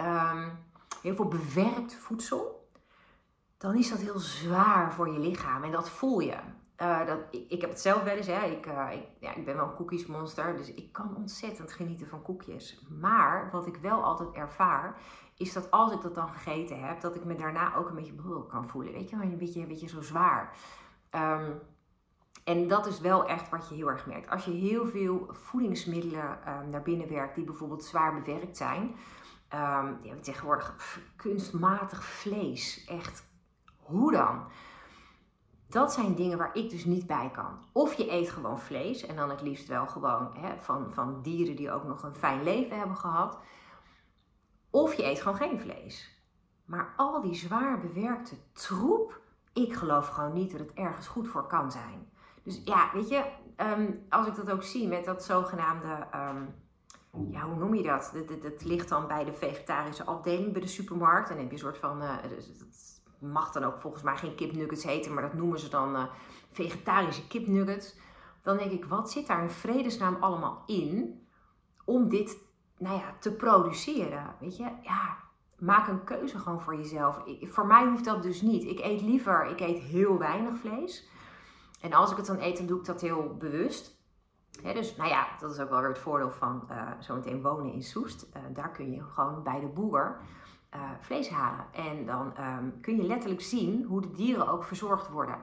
um, 0.06 0.58
heel 1.02 1.14
veel 1.14 1.28
bewerkt 1.28 1.94
voedsel, 1.94 2.68
dan 3.58 3.76
is 3.76 3.90
dat 3.90 3.98
heel 3.98 4.18
zwaar 4.18 4.92
voor 4.92 5.12
je 5.12 5.18
lichaam 5.18 5.64
en 5.64 5.70
dat 5.70 5.90
voel 5.90 6.20
je. 6.20 6.36
Uh, 6.82 7.06
dat, 7.06 7.18
ik, 7.30 7.50
ik, 7.50 7.60
heb 7.60 7.70
het 7.70 7.80
zelf 7.80 8.02
wel 8.02 8.16
eens, 8.16 8.26
hè. 8.26 8.44
Ik, 8.44 8.66
uh, 8.66 8.88
ik, 8.92 9.06
ja, 9.20 9.34
ik 9.34 9.44
ben 9.44 9.56
wel 9.56 9.68
een 9.68 9.74
koekjesmonster, 9.74 10.56
dus 10.56 10.74
ik 10.74 10.92
kan 10.92 11.16
ontzettend 11.16 11.72
genieten 11.72 12.06
van 12.06 12.22
koekjes. 12.22 12.86
Maar 13.00 13.48
wat 13.52 13.66
ik 13.66 13.76
wel 13.76 14.04
altijd 14.04 14.32
ervaar, 14.32 15.00
is 15.40 15.52
dat 15.52 15.70
als 15.70 15.92
ik 15.92 16.00
dat 16.00 16.14
dan 16.14 16.28
gegeten 16.28 16.86
heb, 16.86 17.00
dat 17.00 17.14
ik 17.14 17.24
me 17.24 17.36
daarna 17.36 17.74
ook 17.74 17.88
een 17.88 17.94
beetje 17.94 18.12
brul 18.12 18.42
kan 18.42 18.68
voelen. 18.68 18.92
Weet 18.92 19.10
je, 19.10 19.16
een 19.16 19.38
beetje, 19.38 19.60
een 19.60 19.68
beetje 19.68 19.88
zo 19.88 20.02
zwaar. 20.02 20.56
Um, 21.10 21.60
en 22.44 22.68
dat 22.68 22.86
is 22.86 23.00
wel 23.00 23.26
echt 23.26 23.48
wat 23.48 23.68
je 23.68 23.74
heel 23.74 23.90
erg 23.90 24.06
merkt. 24.06 24.30
Als 24.30 24.44
je 24.44 24.50
heel 24.50 24.86
veel 24.86 25.28
voedingsmiddelen 25.30 26.38
um, 26.48 26.70
naar 26.70 26.82
binnen 26.82 27.08
werkt, 27.08 27.34
die 27.34 27.44
bijvoorbeeld 27.44 27.84
zwaar 27.84 28.14
bewerkt 28.14 28.56
zijn. 28.56 28.94
Um, 29.54 30.20
tegenwoordig 30.20 30.98
kunstmatig 31.16 32.04
vlees. 32.04 32.84
Echt 32.84 33.24
hoe 33.76 34.12
dan? 34.12 34.44
Dat 35.68 35.92
zijn 35.92 36.14
dingen 36.14 36.38
waar 36.38 36.54
ik 36.54 36.70
dus 36.70 36.84
niet 36.84 37.06
bij 37.06 37.30
kan. 37.32 37.58
Of 37.72 37.94
je 37.94 38.12
eet 38.12 38.30
gewoon 38.30 38.60
vlees 38.60 39.06
en 39.06 39.16
dan 39.16 39.30
het 39.30 39.42
liefst 39.42 39.68
wel 39.68 39.86
gewoon 39.86 40.30
hè, 40.36 40.58
van, 40.58 40.92
van 40.92 41.22
dieren 41.22 41.56
die 41.56 41.72
ook 41.72 41.84
nog 41.84 42.02
een 42.02 42.14
fijn 42.14 42.42
leven 42.42 42.78
hebben 42.78 42.96
gehad. 42.96 43.38
Of 44.70 44.94
je 44.94 45.04
eet 45.04 45.20
gewoon 45.20 45.36
geen 45.36 45.60
vlees. 45.60 46.18
Maar 46.64 46.94
al 46.96 47.20
die 47.20 47.34
zwaar 47.34 47.80
bewerkte 47.80 48.34
troep, 48.52 49.20
ik 49.52 49.74
geloof 49.74 50.08
gewoon 50.08 50.32
niet 50.32 50.50
dat 50.50 50.60
het 50.60 50.72
ergens 50.74 51.06
goed 51.06 51.28
voor 51.28 51.46
kan 51.46 51.70
zijn. 51.70 52.10
Dus 52.42 52.60
ja, 52.64 52.90
weet 52.92 53.08
je, 53.08 53.24
um, 53.56 54.06
als 54.08 54.26
ik 54.26 54.34
dat 54.34 54.50
ook 54.50 54.62
zie 54.62 54.88
met 54.88 55.04
dat 55.04 55.24
zogenaamde, 55.24 56.06
um, 56.14 56.54
ja, 57.30 57.42
hoe 57.42 57.56
noem 57.56 57.74
je 57.74 57.82
dat? 57.82 58.12
Dat, 58.42 58.64
ligt 58.64 58.88
dan 58.88 59.06
bij 59.06 59.24
de 59.24 59.32
vegetarische 59.32 60.04
afdeling 60.04 60.52
bij 60.52 60.60
de 60.60 60.66
supermarkt. 60.66 61.28
En 61.28 61.34
dan 61.34 61.44
heb 61.44 61.52
je 61.52 61.52
een 61.52 61.72
soort 61.72 61.78
van, 61.78 62.02
uh, 62.02 62.14
mag 63.18 63.52
dan 63.52 63.64
ook 63.64 63.78
volgens 63.78 64.02
mij 64.02 64.16
geen 64.16 64.34
kipnuggets 64.34 64.84
heten, 64.84 65.14
maar 65.14 65.22
dat 65.22 65.34
noemen 65.34 65.58
ze 65.58 65.68
dan 65.68 65.96
uh, 65.96 66.04
vegetarische 66.50 67.26
kipnuggets. 67.26 67.98
Dan 68.42 68.56
denk 68.56 68.70
ik, 68.70 68.84
wat 68.84 69.10
zit 69.10 69.26
daar 69.26 69.42
in 69.42 69.50
vredesnaam 69.50 70.16
allemaal 70.20 70.62
in 70.66 71.20
om 71.84 72.08
dit 72.08 72.38
nou 72.80 72.98
ja, 72.98 73.14
te 73.18 73.32
produceren? 73.32 74.34
Weet 74.40 74.56
je, 74.56 74.70
ja, 74.82 75.16
maak 75.58 75.88
een 75.88 76.04
keuze 76.04 76.38
gewoon 76.38 76.60
voor 76.60 76.76
jezelf. 76.76 77.22
Ik, 77.24 77.48
voor 77.48 77.66
mij 77.66 77.86
hoeft 77.86 78.04
dat 78.04 78.22
dus 78.22 78.42
niet. 78.42 78.64
Ik 78.64 78.80
eet 78.80 79.00
liever, 79.00 79.46
ik 79.46 79.60
eet 79.60 79.78
heel 79.78 80.18
weinig 80.18 80.58
vlees. 80.58 81.08
En 81.80 81.92
als 81.92 82.10
ik 82.10 82.16
het 82.16 82.26
dan 82.26 82.40
eet, 82.40 82.56
dan 82.56 82.66
doe 82.66 82.78
ik 82.78 82.84
dat 82.84 83.00
heel 83.00 83.36
bewust. 83.38 83.98
dus 84.62 84.96
nou 84.96 85.08
ja, 85.08 85.28
dat 85.38 85.52
is 85.52 85.58
ook 85.60 85.70
wel 85.70 85.80
weer 85.80 85.88
het 85.88 85.98
voordeel 85.98 86.30
van 86.30 86.68
uh, 86.70 86.90
zometeen 86.98 87.42
wonen 87.42 87.72
in 87.72 87.82
Soest. 87.82 88.26
Uh, 88.36 88.42
daar 88.54 88.70
kun 88.70 88.92
je 88.92 89.02
gewoon 89.02 89.42
bij 89.42 89.60
de 89.60 89.66
boer 89.66 90.20
uh, 90.74 90.80
vlees 91.00 91.28
halen. 91.28 91.64
En 91.72 92.06
dan 92.06 92.32
um, 92.40 92.80
kun 92.80 92.96
je 92.96 93.02
letterlijk 93.02 93.40
zien 93.40 93.84
hoe 93.84 94.00
de 94.00 94.10
dieren 94.10 94.48
ook 94.48 94.64
verzorgd 94.64 95.08
worden. 95.08 95.38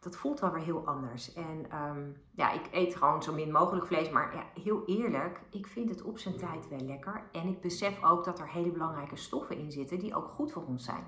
Dat 0.00 0.16
voelt 0.16 0.40
wel 0.40 0.52
weer 0.52 0.62
heel 0.62 0.86
anders. 0.86 1.32
En 1.32 1.66
um, 1.88 2.16
ja, 2.30 2.52
ik 2.52 2.68
eet 2.70 2.96
gewoon 2.96 3.22
zo 3.22 3.32
min 3.32 3.52
mogelijk 3.52 3.86
vlees. 3.86 4.10
Maar 4.10 4.34
ja, 4.34 4.62
heel 4.62 4.82
eerlijk, 4.86 5.40
ik 5.50 5.66
vind 5.66 5.90
het 5.90 6.02
op 6.02 6.18
zijn 6.18 6.36
tijd 6.36 6.68
wel 6.68 6.80
lekker. 6.80 7.22
En 7.32 7.48
ik 7.48 7.60
besef 7.60 8.04
ook 8.04 8.24
dat 8.24 8.38
er 8.38 8.48
hele 8.48 8.70
belangrijke 8.70 9.16
stoffen 9.16 9.56
in 9.56 9.72
zitten 9.72 9.98
die 9.98 10.14
ook 10.14 10.28
goed 10.28 10.52
voor 10.52 10.64
ons 10.66 10.84
zijn. 10.84 11.04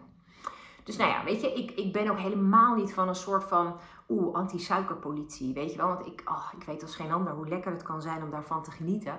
Dus 0.84 0.96
nou 0.96 1.10
ja, 1.10 1.24
weet 1.24 1.40
je, 1.40 1.52
ik, 1.52 1.70
ik 1.70 1.92
ben 1.92 2.10
ook 2.10 2.18
helemaal 2.18 2.74
niet 2.74 2.94
van 2.94 3.08
een 3.08 3.14
soort 3.14 3.44
van 3.44 3.76
oeh, 4.08 4.34
anti-suikerpolitie. 4.34 5.54
Weet 5.54 5.70
je 5.70 5.76
wel, 5.76 5.88
want 5.88 6.06
ik, 6.06 6.22
oh, 6.24 6.48
ik 6.58 6.64
weet 6.64 6.82
als 6.82 6.96
geen 6.96 7.12
ander 7.12 7.32
hoe 7.32 7.48
lekker 7.48 7.72
het 7.72 7.82
kan 7.82 8.02
zijn 8.02 8.22
om 8.22 8.30
daarvan 8.30 8.62
te 8.62 8.70
genieten. 8.70 9.18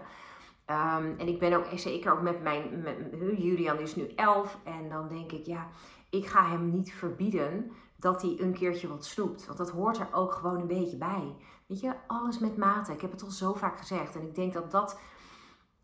Um, 0.68 1.16
en 1.18 1.28
ik 1.28 1.40
ben 1.40 1.54
ook 1.54 1.66
zeker 1.76 2.12
ook 2.12 2.22
met 2.22 2.42
mijn, 2.42 2.82
met, 2.82 2.98
Julian 3.38 3.80
is 3.80 3.96
nu 3.96 4.08
11 4.16 4.58
en 4.64 4.90
dan 4.90 5.08
denk 5.08 5.32
ik, 5.32 5.46
ja, 5.46 5.68
ik 6.14 6.26
ga 6.28 6.46
hem 6.46 6.72
niet 6.72 6.94
verbieden 6.94 7.72
dat 7.96 8.22
hij 8.22 8.36
een 8.40 8.54
keertje 8.54 8.88
wat 8.88 9.06
snoept. 9.06 9.46
Want 9.46 9.58
dat 9.58 9.70
hoort 9.70 10.00
er 10.00 10.14
ook 10.14 10.32
gewoon 10.32 10.60
een 10.60 10.68
beetje 10.68 10.98
bij. 10.98 11.36
Weet 11.68 11.80
je, 11.80 11.94
alles 12.08 12.40
met 12.40 12.58
mate. 12.58 12.92
Ik 12.92 13.02
heb 13.02 13.12
het 13.12 13.24
al 13.24 13.30
zo 13.30 13.54
vaak 13.54 13.78
gezegd. 13.78 14.16
En 14.16 14.22
ik 14.22 14.36
denk 14.36 14.54
dat 14.54 14.72
dat 14.72 15.00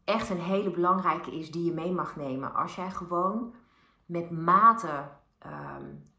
echt 0.04 0.30
een 0.30 0.40
hele 0.42 0.72
belangrijke 0.72 1.32
is 1.32 1.52
die 1.52 1.64
je 1.64 1.74
mee 1.74 1.92
mag 1.92 2.16
nemen. 2.16 2.54
Als 2.54 2.76
jij 2.76 2.92
gewoon 2.92 3.54
met 4.06 4.32
mate 4.32 5.10
um, 5.46 6.10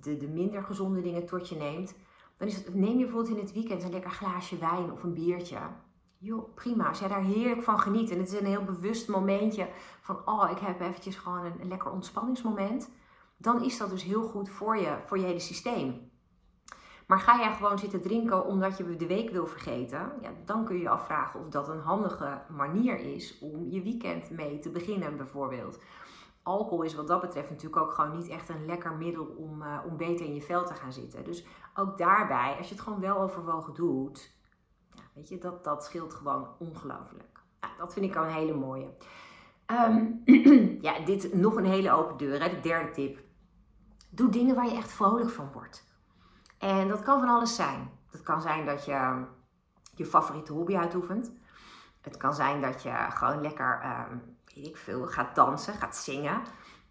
de, 0.00 0.16
de 0.16 0.28
minder 0.28 0.62
gezonde 0.62 1.00
dingen 1.00 1.26
tot 1.26 1.48
je 1.48 1.56
neemt, 1.56 1.94
dan 2.36 2.48
is 2.48 2.56
het, 2.56 2.74
neem 2.74 2.98
je 2.98 3.04
bijvoorbeeld 3.04 3.36
in 3.36 3.42
het 3.42 3.52
weekend 3.52 3.82
een 3.82 3.90
lekker 3.90 4.10
glaasje 4.10 4.58
wijn 4.58 4.92
of 4.92 5.02
een 5.02 5.14
biertje. 5.14 5.58
joh, 6.18 6.54
prima. 6.54 6.88
Als 6.88 6.98
jij 6.98 7.08
daar 7.08 7.22
heerlijk 7.22 7.62
van 7.62 7.78
geniet 7.78 8.10
en 8.10 8.18
het 8.18 8.32
is 8.32 8.40
een 8.40 8.46
heel 8.46 8.64
bewust 8.64 9.08
momentje 9.08 9.68
van, 10.00 10.16
oh, 10.24 10.50
ik 10.50 10.58
heb 10.58 10.80
eventjes 10.80 11.16
gewoon 11.16 11.44
een, 11.44 11.68
lekker 11.68 11.90
ontspanningsmoment, 11.90 12.90
dan 13.40 13.62
is 13.62 13.78
dat 13.78 13.90
dus 13.90 14.02
heel 14.02 14.22
goed 14.22 14.48
voor 14.48 14.76
je, 14.76 14.96
voor 15.06 15.18
je 15.18 15.24
hele 15.24 15.38
systeem. 15.38 16.10
Maar 17.06 17.18
ga 17.18 17.38
jij 17.38 17.54
gewoon 17.54 17.78
zitten 17.78 18.00
drinken 18.00 18.46
omdat 18.46 18.78
je 18.78 18.96
de 18.96 19.06
week 19.06 19.30
wil 19.30 19.46
vergeten, 19.46 20.12
ja, 20.20 20.30
dan 20.44 20.64
kun 20.64 20.76
je 20.76 20.82
je 20.82 20.88
afvragen 20.88 21.40
of 21.40 21.48
dat 21.48 21.68
een 21.68 21.80
handige 21.80 22.42
manier 22.48 22.98
is 22.98 23.38
om 23.38 23.70
je 23.70 23.82
weekend 23.82 24.30
mee 24.30 24.58
te 24.58 24.70
beginnen, 24.70 25.16
bijvoorbeeld. 25.16 25.82
Alcohol 26.42 26.82
is 26.82 26.94
wat 26.94 27.06
dat 27.06 27.20
betreft 27.20 27.50
natuurlijk 27.50 27.82
ook 27.82 27.92
gewoon 27.92 28.16
niet 28.16 28.28
echt 28.28 28.48
een 28.48 28.66
lekker 28.66 28.92
middel 28.92 29.24
om, 29.24 29.62
uh, 29.62 29.78
om 29.86 29.96
beter 29.96 30.26
in 30.26 30.34
je 30.34 30.42
vel 30.42 30.64
te 30.64 30.74
gaan 30.74 30.92
zitten. 30.92 31.24
Dus 31.24 31.46
ook 31.74 31.98
daarbij, 31.98 32.54
als 32.58 32.68
je 32.68 32.74
het 32.74 32.82
gewoon 32.82 33.00
wel 33.00 33.20
overwogen 33.20 33.74
doet, 33.74 34.30
ja, 34.94 35.02
weet 35.14 35.28
je, 35.28 35.38
dat, 35.38 35.64
dat 35.64 35.84
scheelt 35.84 36.14
gewoon 36.14 36.48
ongelooflijk. 36.58 37.42
Nou, 37.60 37.72
dat 37.78 37.92
vind 37.92 38.06
ik 38.06 38.16
al 38.16 38.24
een 38.24 38.30
hele 38.30 38.54
mooie. 38.54 38.88
Um, 39.66 40.22
ja, 40.86 41.04
dit 41.04 41.34
nog 41.34 41.56
een 41.56 41.64
hele 41.64 41.92
open 41.92 42.16
deur, 42.16 42.42
hè, 42.42 42.50
de 42.50 42.60
derde 42.60 42.90
tip. 42.90 43.28
Doe 44.10 44.28
dingen 44.28 44.54
waar 44.54 44.66
je 44.66 44.76
echt 44.76 44.92
vrolijk 44.92 45.30
van 45.30 45.52
wordt. 45.52 45.84
En 46.58 46.88
dat 46.88 47.02
kan 47.02 47.20
van 47.20 47.28
alles 47.28 47.54
zijn. 47.54 47.90
Het 48.10 48.22
kan 48.22 48.42
zijn 48.42 48.66
dat 48.66 48.84
je 48.84 49.24
je 49.94 50.06
favoriete 50.06 50.52
hobby 50.52 50.76
uitoefent. 50.76 51.32
Het 52.00 52.16
kan 52.16 52.34
zijn 52.34 52.60
dat 52.60 52.82
je 52.82 53.06
gewoon 53.10 53.40
lekker, 53.40 53.80
um, 54.10 54.36
weet 54.54 54.66
ik 54.66 54.76
veel, 54.76 55.06
gaat 55.06 55.34
dansen, 55.34 55.74
gaat 55.74 55.96
zingen. 55.96 56.42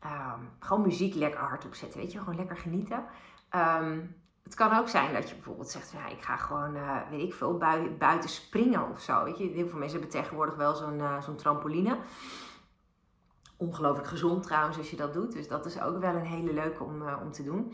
Um, 0.05 0.49
gewoon 0.59 0.81
muziek 0.81 1.15
lekker 1.15 1.39
hard 1.39 1.65
opzetten, 1.65 1.99
weet 1.99 2.11
je, 2.11 2.19
gewoon 2.19 2.35
lekker 2.35 2.57
genieten. 2.57 3.03
Het 4.43 4.53
kan 4.55 4.77
ook 4.77 4.89
zijn 4.89 5.13
dat 5.13 5.29
je 5.29 5.35
bijvoorbeeld 5.35 5.69
zegt, 5.69 5.93
ik 6.09 6.21
ga 6.21 6.35
gewoon, 6.35 6.75
uh, 6.75 6.97
weet 7.09 7.21
ik 7.21 7.33
veel, 7.33 7.57
buiten 7.97 8.29
springen 8.29 8.89
of 8.89 9.01
zo. 9.01 9.23
Weet 9.23 9.38
je, 9.38 9.43
heel 9.43 9.67
veel 9.67 9.79
mensen 9.79 9.99
hebben 9.99 10.19
tegenwoordig 10.19 10.55
wel 10.55 10.75
zo'n 10.75 10.99
uh, 10.99 11.21
zo'n 11.21 11.35
trampoline. 11.35 11.97
Ongelooflijk 13.59 14.07
gezond 14.07 14.43
trouwens 14.43 14.77
als 14.77 14.89
je 14.89 14.95
dat 14.95 15.13
doet. 15.13 15.31
Dus 15.31 15.47
dat 15.47 15.65
is 15.65 15.81
ook 15.81 15.99
wel 15.99 16.15
een 16.15 16.25
hele 16.25 16.53
leuke 16.53 16.83
om, 16.83 17.01
uh, 17.01 17.17
om 17.23 17.31
te 17.31 17.43
doen. 17.43 17.73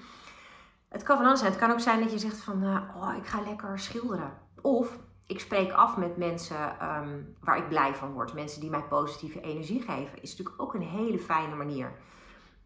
Het 0.89 1.03
kan 1.03 1.17
van 1.17 1.25
alles 1.25 1.39
zijn. 1.39 1.51
Het 1.51 1.61
kan 1.61 1.71
ook 1.71 1.79
zijn 1.79 1.99
dat 1.99 2.11
je 2.11 2.19
zegt 2.19 2.37
van, 2.37 2.63
oh, 2.95 3.13
ik 3.17 3.25
ga 3.25 3.41
lekker 3.41 3.79
schilderen. 3.79 4.33
Of 4.61 4.99
ik 5.27 5.39
spreek 5.39 5.71
af 5.71 5.97
met 5.97 6.17
mensen 6.17 6.89
um, 6.89 7.35
waar 7.39 7.57
ik 7.57 7.67
blij 7.67 7.95
van 7.95 8.13
word. 8.13 8.33
Mensen 8.33 8.61
die 8.61 8.69
mij 8.69 8.83
positieve 8.83 9.41
energie 9.41 9.81
geven. 9.81 10.21
Is 10.21 10.29
natuurlijk 10.29 10.61
ook 10.61 10.73
een 10.73 10.81
hele 10.81 11.19
fijne 11.19 11.55
manier. 11.55 11.91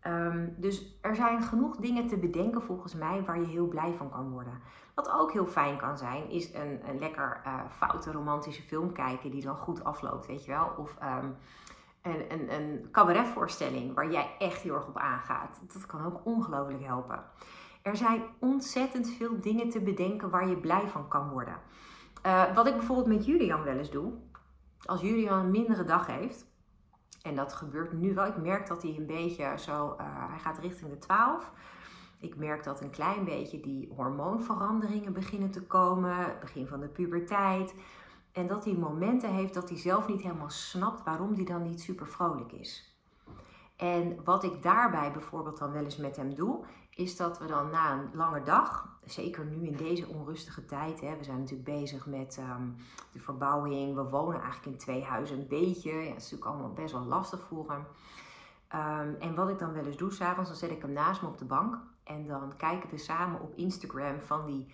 Um, 0.08 0.56
dus 0.58 0.98
er 1.02 1.16
zijn 1.16 1.42
genoeg 1.42 1.76
dingen 1.76 2.08
te 2.08 2.18
bedenken 2.18 2.62
volgens 2.62 2.96
mij 2.96 3.24
waar 3.24 3.40
je 3.40 3.46
heel 3.46 3.68
blij 3.68 3.94
van 3.98 4.10
kan 4.10 4.32
worden. 4.32 4.62
Wat 4.96 5.12
ook 5.12 5.32
heel 5.32 5.46
fijn 5.46 5.78
kan 5.78 5.98
zijn, 5.98 6.30
is 6.30 6.54
een, 6.54 7.00
lekker 7.00 7.42
uh, 7.46 7.60
foute 7.78 8.12
romantische 8.12 8.62
film 8.62 8.92
kijken 8.92 9.32
die 9.32 9.42
dan 9.42 9.56
goed 9.56 9.84
afloopt, 9.84 10.28
weet 10.28 10.46
je 10.46 10.52
wel. 10.52 10.74
Of 10.78 10.96
um, 11.04 11.36
een, 12.02 12.34
een, 12.34 12.54
een 12.54 12.88
cabaretvoorstelling 12.92 13.96
waar 13.96 14.12
jij 14.12 14.36
echt 14.40 14.62
heel 14.62 14.74
erg 14.74 14.88
op 14.88 14.98
aangaat. 14.98 15.60
Dat 15.74 15.86
kan 15.86 16.06
ook 16.06 16.22
ongelooflijk 16.24 16.84
helpen. 16.84 17.24
Er 17.82 17.96
zijn 17.96 18.24
ontzettend 18.40 19.10
veel 19.10 19.42
dingen 19.42 19.70
te 19.70 19.82
bedenken 19.82 20.30
waar 20.30 20.48
je 20.48 20.58
blij 20.58 20.88
van 20.88 21.08
kan 21.08 21.30
worden. 21.30 21.58
Uh, 22.26 22.56
wat 22.56 22.68
ik 22.68 22.76
bijvoorbeeld 22.76 23.08
met 23.08 23.26
Julian 23.26 23.64
wel 23.64 23.78
eens 23.78 23.92
doe, 23.92 24.14
als 24.86 25.02
Julian 25.02 25.40
een 25.40 25.52
mindere 25.52 25.84
dag 25.84 26.08
heeft, 26.08 26.46
en 27.22 27.36
dat 27.36 27.54
gebeurt 27.54 27.94
nu 27.94 28.14
wel. 28.14 28.26
Ik 28.26 28.38
merk 28.38 28.68
dat 28.68 28.82
hij 28.82 28.96
een 28.98 29.06
beetje 29.06 29.54
zo, 29.58 29.96
uh, 30.02 30.30
hij 30.30 30.40
gaat 30.40 30.58
richting 30.58 30.90
de 30.90 30.98
12. 30.98 31.52
Ik 32.20 32.36
merk 32.36 32.64
dat 32.64 32.82
een 32.82 32.90
klein 32.90 33.24
beetje 33.24 33.60
die 33.60 33.92
hormoonveranderingen 33.96 35.14
beginnen 35.14 35.52
te 35.52 35.62
komen, 35.62 36.16
het 36.16 36.40
begin 36.40 36.68
van 36.68 36.80
de 36.80 36.88
puberteit. 36.88 37.74
En 38.40 38.48
dat 38.48 38.66
hij 38.66 38.74
momenten 38.74 39.34
heeft 39.34 39.54
dat 39.54 39.70
hij 39.70 39.78
zelf 39.78 40.08
niet 40.08 40.22
helemaal 40.22 40.50
snapt 40.50 41.04
waarom 41.04 41.34
hij 41.34 41.44
dan 41.44 41.64
niet 41.64 41.82
super 41.82 42.08
vrolijk 42.08 42.52
is. 42.52 42.98
En 43.76 44.24
wat 44.24 44.44
ik 44.44 44.64
daarbij 44.64 45.12
bijvoorbeeld 45.12 45.58
dan 45.58 45.72
wel 45.72 45.84
eens 45.84 45.98
met 45.98 46.16
hem 46.16 46.36
doe, 46.36 46.66
is 46.90 47.16
dat 47.16 47.40
we 47.40 47.46
dan 47.46 47.70
na 47.70 47.92
een 47.92 48.10
lange 48.14 48.44
dag, 48.44 49.00
zeker 49.06 49.46
nu 49.46 49.68
in 49.68 49.76
deze 49.76 50.08
onrustige 50.08 50.66
tijd, 50.66 51.02
hè, 51.02 51.18
we 51.18 51.24
zijn 51.24 51.40
natuurlijk 51.40 51.70
bezig 51.70 52.06
met 52.06 52.40
um, 52.40 52.76
de 53.12 53.20
verbouwing, 53.20 53.96
we 53.96 54.04
wonen 54.04 54.42
eigenlijk 54.42 54.72
in 54.72 54.78
twee 54.78 55.04
huizen 55.04 55.40
een 55.40 55.48
beetje, 55.48 55.92
ja, 55.92 55.98
dat 55.98 56.18
is 56.18 56.32
natuurlijk 56.32 56.52
allemaal 56.52 56.74
best 56.74 56.94
wel 56.94 57.06
lastig 57.06 57.40
voor 57.40 57.72
hem. 57.72 57.86
Um, 58.76 59.16
en 59.20 59.36
wat 59.36 59.50
ik 59.50 59.60
dan 59.60 59.74
wel 59.74 59.86
eens 59.86 59.98
doe 59.98 60.12
s'avonds, 60.12 60.50
dan 60.50 60.60
zet 60.60 60.72
ik 60.72 60.82
hem 60.82 60.92
naast 60.92 61.22
me 61.22 61.28
op 61.28 61.38
de 61.38 61.46
bank 61.46 61.78
en 62.04 62.28
dan 62.28 62.54
kijken 62.58 62.90
we 62.90 62.98
samen 62.98 63.42
op 63.42 63.56
Instagram 63.56 64.20
van 64.20 64.46
die 64.46 64.68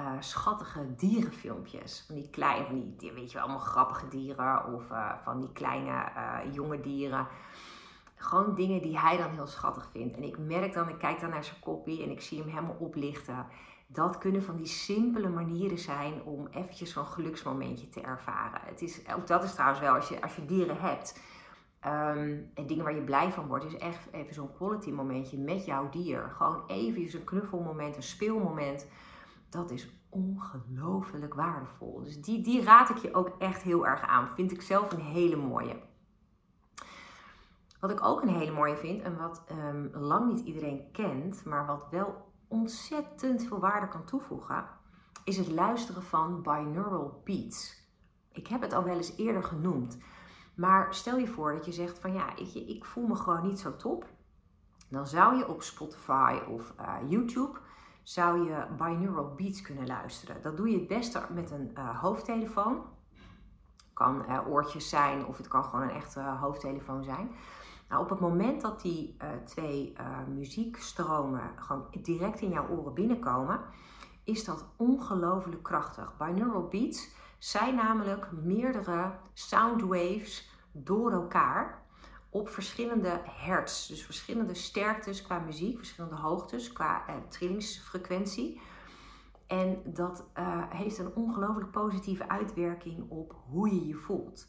uh, 0.00 0.12
schattige 0.18 0.94
dierenfilmpjes. 0.94 2.04
Van 2.06 2.14
die 2.14 2.30
kleine, 2.30 2.66
van 2.66 2.94
die, 2.96 3.12
weet 3.12 3.30
je 3.30 3.34
wel, 3.34 3.42
allemaal 3.42 3.64
grappige 3.64 4.08
dieren 4.08 4.74
of 4.74 4.90
uh, 4.90 5.12
van 5.22 5.40
die 5.40 5.52
kleine 5.52 5.90
uh, 6.16 6.38
jonge 6.52 6.80
dieren. 6.80 7.26
Gewoon 8.14 8.54
dingen 8.54 8.82
die 8.82 8.98
hij 8.98 9.16
dan 9.16 9.30
heel 9.30 9.46
schattig 9.46 9.88
vindt. 9.92 10.16
En 10.16 10.22
ik 10.22 10.38
merk 10.38 10.72
dan, 10.72 10.88
ik 10.88 10.98
kijk 10.98 11.20
dan 11.20 11.30
naar 11.30 11.44
zijn 11.44 11.60
kopie 11.60 12.02
en 12.02 12.10
ik 12.10 12.20
zie 12.20 12.38
hem 12.38 12.48
helemaal 12.48 12.76
oplichten. 12.78 13.46
Dat 13.86 14.18
kunnen 14.18 14.42
van 14.42 14.56
die 14.56 14.66
simpele 14.66 15.28
manieren 15.28 15.78
zijn 15.78 16.22
om 16.22 16.46
eventjes 16.50 16.92
zo'n 16.92 17.06
geluksmomentje 17.06 17.88
te 17.88 18.00
ervaren. 18.00 18.60
Het 18.64 18.82
is, 18.82 19.00
ook 19.14 19.26
dat 19.26 19.42
is 19.42 19.52
trouwens 19.52 19.80
wel, 19.80 19.94
als 19.94 20.08
je, 20.08 20.22
als 20.22 20.36
je 20.36 20.44
dieren 20.44 20.80
hebt 20.80 21.20
um, 21.86 22.50
en 22.54 22.66
dingen 22.66 22.84
waar 22.84 22.94
je 22.94 23.02
blij 23.02 23.32
van 23.32 23.46
wordt, 23.46 23.64
is 23.64 23.76
echt 23.76 24.12
even 24.12 24.34
zo'n 24.34 24.52
quality 24.56 24.90
momentje 24.90 25.38
met 25.38 25.64
jouw 25.64 25.88
dier. 25.88 26.32
Gewoon 26.36 26.62
even 26.66 27.18
een 27.18 27.24
knuffelmoment, 27.24 27.96
een 27.96 28.02
speelmoment. 28.02 28.86
Dat 29.52 29.70
is 29.70 29.88
ongelooflijk 30.08 31.34
waardevol. 31.34 32.02
Dus 32.02 32.20
die, 32.20 32.42
die 32.42 32.62
raad 32.62 32.90
ik 32.90 32.96
je 32.96 33.14
ook 33.14 33.34
echt 33.38 33.62
heel 33.62 33.86
erg 33.86 34.00
aan. 34.00 34.28
Vind 34.34 34.52
ik 34.52 34.62
zelf 34.62 34.92
een 34.92 35.00
hele 35.00 35.36
mooie. 35.36 35.80
Wat 37.80 37.90
ik 37.90 38.04
ook 38.04 38.22
een 38.22 38.28
hele 38.28 38.52
mooie 38.52 38.76
vind 38.76 39.02
en 39.02 39.16
wat 39.16 39.44
um, 39.50 39.90
lang 39.92 40.32
niet 40.32 40.46
iedereen 40.46 40.90
kent, 40.92 41.44
maar 41.44 41.66
wat 41.66 41.86
wel 41.90 42.32
ontzettend 42.48 43.44
veel 43.44 43.58
waarde 43.58 43.88
kan 43.88 44.04
toevoegen, 44.04 44.68
is 45.24 45.36
het 45.36 45.48
luisteren 45.48 46.02
van 46.02 46.42
binaural 46.42 47.20
beats. 47.24 47.88
Ik 48.32 48.46
heb 48.46 48.60
het 48.60 48.72
al 48.72 48.84
wel 48.84 48.96
eens 48.96 49.16
eerder 49.16 49.44
genoemd. 49.44 49.98
Maar 50.54 50.94
stel 50.94 51.18
je 51.18 51.26
voor 51.26 51.52
dat 51.52 51.64
je 51.64 51.72
zegt 51.72 51.98
van 51.98 52.12
ja, 52.12 52.36
ik, 52.36 52.54
ik 52.54 52.84
voel 52.84 53.06
me 53.06 53.14
gewoon 53.14 53.42
niet 53.42 53.60
zo 53.60 53.76
top. 53.76 54.06
Dan 54.88 55.06
zou 55.06 55.36
je 55.36 55.48
op 55.48 55.62
Spotify 55.62 56.38
of 56.48 56.74
uh, 56.80 56.96
YouTube 57.08 57.58
zou 58.02 58.44
je 58.48 58.66
binaural 58.76 59.34
beats 59.36 59.62
kunnen 59.62 59.86
luisteren. 59.86 60.42
Dat 60.42 60.56
doe 60.56 60.70
je 60.70 60.78
het 60.78 60.88
beste 60.88 61.22
met 61.34 61.50
een 61.50 61.70
uh, 61.78 62.00
hoofdtelefoon. 62.00 62.82
Kan 63.92 64.24
uh, 64.28 64.48
oortjes 64.48 64.88
zijn 64.88 65.26
of 65.26 65.36
het 65.36 65.48
kan 65.48 65.64
gewoon 65.64 65.82
een 65.82 65.94
echte 65.94 66.20
hoofdtelefoon 66.20 67.04
zijn. 67.04 67.30
Nou, 67.88 68.02
op 68.02 68.10
het 68.10 68.20
moment 68.20 68.60
dat 68.60 68.80
die 68.80 69.16
twee 69.44 69.96
muziekstromen 70.28 71.50
gewoon 71.56 71.86
direct 72.02 72.40
in 72.40 72.50
jouw 72.50 72.68
oren 72.68 72.94
binnenkomen, 72.94 73.60
is 74.24 74.44
dat 74.44 74.64
ongelooflijk 74.76 75.62
krachtig. 75.62 76.16
Binaural 76.16 76.68
beats 76.68 77.10
zijn 77.38 77.74
namelijk 77.74 78.32
meerdere 78.32 79.12
soundwaves 79.32 80.50
door 80.72 81.12
elkaar 81.12 81.81
op 82.32 82.48
verschillende 82.48 83.20
hertz. 83.24 83.86
Dus 83.86 84.04
verschillende 84.04 84.54
sterktes 84.54 85.22
qua 85.22 85.38
muziek, 85.38 85.78
verschillende 85.78 86.16
hoogtes 86.16 86.72
qua 86.72 87.04
uh, 87.08 87.14
trillingsfrequentie. 87.28 88.60
En 89.46 89.82
dat 89.84 90.24
heeft 90.68 90.98
een 90.98 91.14
ongelooflijk 91.14 91.70
positieve 91.70 92.28
uitwerking 92.28 93.10
op 93.10 93.34
hoe 93.48 93.74
je 93.74 93.86
je 93.86 93.94
voelt. 93.94 94.46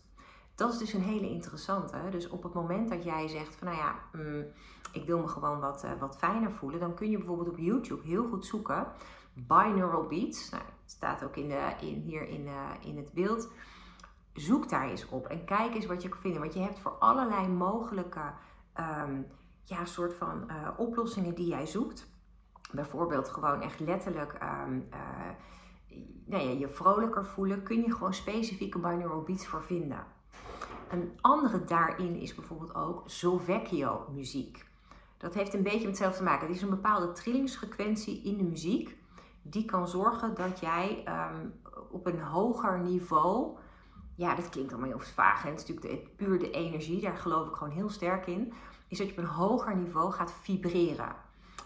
Dat 0.55 0.73
is 0.73 0.77
dus 0.77 0.93
een 0.93 1.01
hele 1.01 1.29
interessante. 1.29 1.97
Dus 2.09 2.29
op 2.29 2.43
het 2.43 2.53
moment 2.53 2.89
dat 2.89 3.03
jij 3.03 3.27
zegt 3.27 3.55
van 3.55 3.67
nou 3.67 3.79
ja, 3.79 3.95
mm, 4.11 4.45
ik 4.91 5.05
wil 5.05 5.19
me 5.19 5.27
gewoon 5.27 5.59
wat, 5.59 5.83
uh, 5.83 5.91
wat 5.99 6.17
fijner 6.17 6.51
voelen, 6.51 6.79
dan 6.79 6.95
kun 6.95 7.09
je 7.09 7.17
bijvoorbeeld 7.17 7.49
op 7.49 7.57
YouTube 7.57 8.07
heel 8.07 8.27
goed 8.27 8.45
zoeken. 8.45 8.87
Binaural 9.33 10.07
beats. 10.07 10.49
Nou, 10.49 10.63
het 10.63 10.91
staat 10.91 11.23
ook 11.23 11.35
in 11.35 11.47
de, 11.47 11.73
in, 11.81 12.01
hier 12.01 12.27
in, 12.27 12.47
in 12.81 12.97
het 12.97 13.13
beeld. 13.13 13.49
Zoek 14.33 14.69
daar 14.69 14.89
eens 14.89 15.09
op 15.09 15.27
en 15.27 15.45
kijk 15.45 15.75
eens 15.75 15.85
wat 15.85 16.01
je 16.01 16.09
kan 16.09 16.19
vinden. 16.19 16.41
Want 16.41 16.53
je 16.53 16.59
hebt 16.59 16.79
voor 16.79 16.91
allerlei 16.91 17.47
mogelijke 17.47 18.33
um, 18.79 19.27
ja, 19.63 19.85
soort 19.85 20.13
van 20.13 20.43
uh, 20.47 20.69
oplossingen 20.77 21.35
die 21.35 21.47
jij 21.47 21.65
zoekt. 21.65 22.11
Bijvoorbeeld 22.71 23.29
gewoon 23.29 23.61
echt 23.61 23.79
letterlijk 23.79 24.37
um, 24.43 24.89
nou 26.25 26.43
ja, 26.43 26.49
je 26.49 26.67
vrolijker 26.67 27.25
voelen. 27.25 27.63
Kun 27.63 27.81
je 27.81 27.91
gewoon 27.91 28.13
specifieke 28.13 28.79
binaural 28.79 29.21
beats 29.21 29.47
voor 29.47 29.63
vinden. 29.63 30.05
Een 30.89 31.17
andere 31.21 31.63
daarin 31.63 32.15
is 32.15 32.35
bijvoorbeeld 32.35 32.75
ook 32.75 33.03
Solvecchio 33.05 34.05
muziek. 34.13 34.65
Dat 35.17 35.33
heeft 35.33 35.53
een 35.53 35.63
beetje 35.63 35.77
met 35.77 35.87
hetzelfde 35.87 36.17
te 36.17 36.23
maken. 36.23 36.47
Het 36.47 36.55
is 36.55 36.61
een 36.61 36.69
bepaalde 36.69 37.11
trillingsfrequentie 37.11 38.23
in 38.23 38.37
de 38.37 38.43
muziek. 38.43 38.97
Die 39.41 39.65
kan 39.65 39.87
zorgen 39.87 40.35
dat 40.35 40.59
jij 40.59 41.03
um, 41.07 41.53
op 41.91 42.05
een 42.05 42.21
hoger 42.21 42.79
niveau. 42.79 43.57
Ja, 44.15 44.35
dat 44.35 44.49
klinkt 44.49 44.71
allemaal 44.71 44.89
heel 44.89 44.99
vaag. 44.99 45.43
Het 45.43 45.59
is 45.61 45.67
natuurlijk 45.67 46.05
de, 46.05 46.09
puur 46.15 46.39
de 46.39 46.51
energie, 46.51 47.01
daar 47.01 47.17
geloof 47.17 47.47
ik 47.47 47.55
gewoon 47.55 47.73
heel 47.73 47.89
sterk 47.89 48.27
in. 48.27 48.53
Is 48.87 48.97
dat 48.97 49.07
je 49.07 49.13
op 49.13 49.19
een 49.19 49.25
hoger 49.25 49.75
niveau 49.75 50.11
gaat 50.11 50.33
vibreren. 50.41 51.15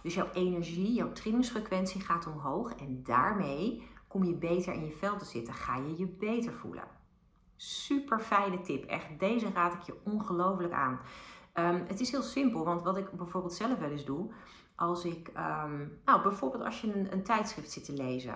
Dus 0.04 0.14
jouw 0.14 0.30
energie, 0.34 0.94
jouw 0.94 1.12
trillingsfrequentie 1.12 2.02
gaat 2.02 2.28
omhoog. 2.28 2.76
En 2.76 3.04
daarmee 3.04 3.88
kom 4.08 4.24
je 4.24 4.34
beter 4.34 4.74
in 4.74 4.86
je 4.86 4.92
vel 4.92 5.18
te 5.18 5.26
zitten. 5.26 5.54
Ga 5.54 5.78
je 5.78 5.98
je 5.98 6.08
beter 6.08 6.54
voelen. 6.54 6.84
Super 7.56 8.20
fijne 8.20 8.62
tip. 8.62 8.86
Echt, 8.86 9.20
deze 9.20 9.52
raad 9.54 9.74
ik 9.74 9.82
je 9.82 10.00
ongelooflijk 10.04 10.74
aan. 10.74 11.00
Ehm, 11.54 11.84
het 11.88 12.00
is 12.00 12.12
heel 12.12 12.22
simpel, 12.22 12.64
want 12.64 12.84
wat 12.84 12.98
ik 12.98 13.12
bijvoorbeeld 13.12 13.54
zelf 13.54 13.80
wel 13.80 13.90
eens 13.90 14.06
doe, 14.06 14.32
als 14.76 15.06
ik, 15.06 15.28
ehm, 15.28 15.88
nou 16.06 16.22
bijvoorbeeld 16.22 16.64
als 16.64 16.82
je 16.82 16.96
een, 16.96 17.12
een 17.12 17.24
tijdschrift 17.24 17.72
zit 17.72 17.86
te 17.86 17.94
lezen, 17.94 18.36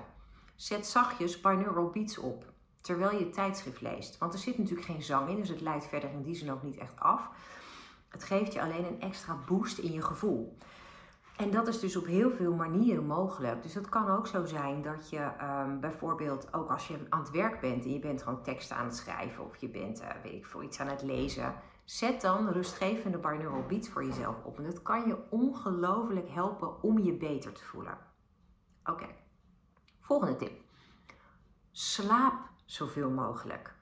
zet 0.56 0.86
zachtjes 0.86 1.42
binaural 1.42 1.90
beats 1.90 2.18
op 2.18 2.51
terwijl 2.82 3.18
je 3.18 3.30
tijdschrift 3.30 3.82
leest. 3.82 4.18
Want 4.18 4.34
er 4.34 4.40
zit 4.40 4.58
natuurlijk 4.58 4.88
geen 4.88 5.04
zang 5.04 5.30
in, 5.30 5.36
dus 5.36 5.50
het 5.50 5.62
leidt 5.62 5.88
verder 5.88 6.10
in 6.10 6.22
die 6.22 6.36
zin 6.36 6.52
ook 6.52 6.64
niet 6.64 6.78
echt 6.78 7.00
af. 7.00 7.30
Het 8.10 8.24
geeft 8.24 8.54
je 8.54 8.62
alleen 8.62 8.86
een 8.86 9.02
extra 9.02 9.38
boost 9.48 9.78
in 9.78 9.92
je 9.92 10.02
gevoel. 10.02 10.58
En 11.38 11.52
dat 11.52 11.68
is 11.68 11.80
dus 11.80 11.96
op 11.96 12.06
heel 12.06 12.32
veel 12.32 12.54
manieren 12.54 13.06
mogelijk. 13.06 13.64
Dus 13.64 13.74
het 13.74 13.90
kan 13.90 14.10
ook 14.10 14.28
zo 14.28 14.46
zijn 14.46 14.82
dat 14.82 15.10
je 15.10 15.18
ehm, 15.18 15.80
bijvoorbeeld, 15.80 16.54
ook 16.54 16.70
als 16.70 16.88
je 16.88 17.06
aan 17.10 17.20
het 17.20 17.32
werk 17.32 17.60
bent 17.60 17.84
en 17.84 17.94
je 17.94 18.00
bent 18.00 18.24
gewoon 18.24 18.44
teksten 18.44 18.76
aan 18.76 18.86
het 18.86 18.96
schrijven 18.96 19.46
of 19.46 19.56
je 19.56 19.70
bent, 19.70 20.02
uh, 20.02 20.08
weet 20.24 20.34
ik 20.34 20.46
veel, 20.46 20.64
iets 20.64 20.80
aan 20.80 20.88
het 20.88 21.02
lezen. 21.02 21.56
Zet 21.84 22.22
dan 22.22 22.50
rustgevende 22.50 23.18
binaural 23.18 23.66
beats 23.66 23.90
voor 23.90 24.06
jezelf 24.06 24.44
op. 24.44 24.58
En 24.58 24.64
dat 24.64 24.82
kan 24.82 25.08
je 25.08 25.18
ongelooflijk 25.30 26.30
helpen 26.30 26.84
om 26.84 27.00
je 27.00 27.14
beter 27.14 27.54
te 27.54 27.64
voelen. 27.64 27.98
Oké, 28.84 29.08
volgende 30.00 30.36
tip. 30.36 30.62
Slaap 31.72 32.51
zoveel 32.72 33.10
mogelijk. 33.10 33.74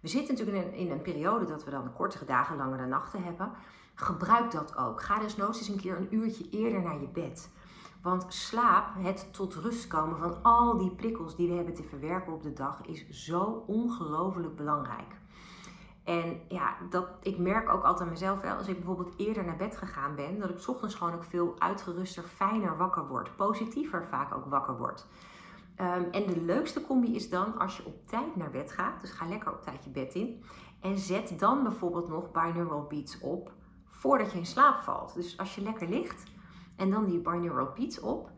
We 0.00 0.08
zitten 0.08 0.34
natuurlijk 0.34 0.66
in 0.66 0.72
een, 0.72 0.78
in 0.78 0.90
een 0.90 1.02
periode 1.02 1.44
dat 1.44 1.64
we 1.64 1.70
dan 1.70 1.92
kortere 1.92 2.24
dagen, 2.24 2.56
langere 2.56 2.86
nachten 2.86 3.22
hebben. 3.22 3.50
Gebruik 3.94 4.50
dat 4.50 4.76
ook. 4.76 5.02
Ga 5.02 5.20
nooit 5.36 5.56
eens 5.56 5.68
een 5.68 5.80
keer 5.80 5.96
een 5.96 6.14
uurtje 6.14 6.50
eerder 6.50 6.82
naar 6.82 7.00
je 7.00 7.08
bed. 7.08 7.50
Want 8.02 8.24
slaap, 8.28 8.94
het 8.98 9.28
tot 9.32 9.54
rust 9.54 9.86
komen 9.86 10.18
van 10.18 10.42
al 10.42 10.78
die 10.78 10.90
prikkels 10.90 11.36
die 11.36 11.48
we 11.48 11.54
hebben 11.54 11.74
te 11.74 11.82
verwerken 11.82 12.32
op 12.32 12.42
de 12.42 12.52
dag, 12.52 12.80
is 12.86 13.08
zo 13.08 13.64
ongelooflijk 13.66 14.56
belangrijk. 14.56 15.14
En 16.04 16.40
ja, 16.48 16.76
dat, 16.90 17.08
ik 17.22 17.38
merk 17.38 17.68
ook 17.68 17.82
altijd 17.82 18.10
mezelf 18.10 18.40
wel, 18.40 18.56
als 18.56 18.68
ik 18.68 18.76
bijvoorbeeld 18.76 19.14
eerder 19.16 19.44
naar 19.44 19.56
bed 19.56 19.76
gegaan 19.76 20.14
ben, 20.14 20.38
dat 20.38 20.50
ik 20.50 20.68
ochtends 20.68 20.94
gewoon 20.94 21.14
ook 21.14 21.24
veel 21.24 21.54
uitgeruster, 21.58 22.22
fijner 22.22 22.76
wakker 22.76 23.06
word. 23.06 23.36
Positiever 23.36 24.06
vaak 24.06 24.34
ook 24.34 24.46
wakker 24.46 24.76
word. 24.76 25.06
Ehm, 25.76 26.02
en 26.10 26.26
de 26.26 26.40
leukste 26.40 26.82
combi 26.82 27.14
is 27.14 27.30
dan 27.30 27.58
als 27.58 27.76
je 27.76 27.86
op 27.86 28.08
tijd 28.08 28.36
naar 28.36 28.50
bed 28.50 28.72
gaat. 28.72 29.00
Dus 29.00 29.10
ga 29.10 29.26
lekker 29.26 29.52
op 29.52 29.62
tijd 29.62 29.84
je 29.84 29.90
bed 29.90 30.14
in. 30.14 30.44
En 30.80 30.98
zet 30.98 31.38
dan 31.38 31.62
bijvoorbeeld 31.62 32.08
nog 32.08 32.30
binaural 32.30 32.86
beats 32.88 33.18
op 33.18 33.52
voordat 33.86 34.32
je 34.32 34.38
in 34.38 34.46
slaap 34.46 34.78
valt. 34.78 35.14
Dus 35.14 35.38
als 35.38 35.54
je 35.54 35.62
lekker 35.62 35.88
ligt 35.88 36.22
en 36.76 36.90
dan 36.90 37.04
die 37.04 37.18
binaural 37.18 37.72
beats 37.74 38.00
op. 38.00 38.30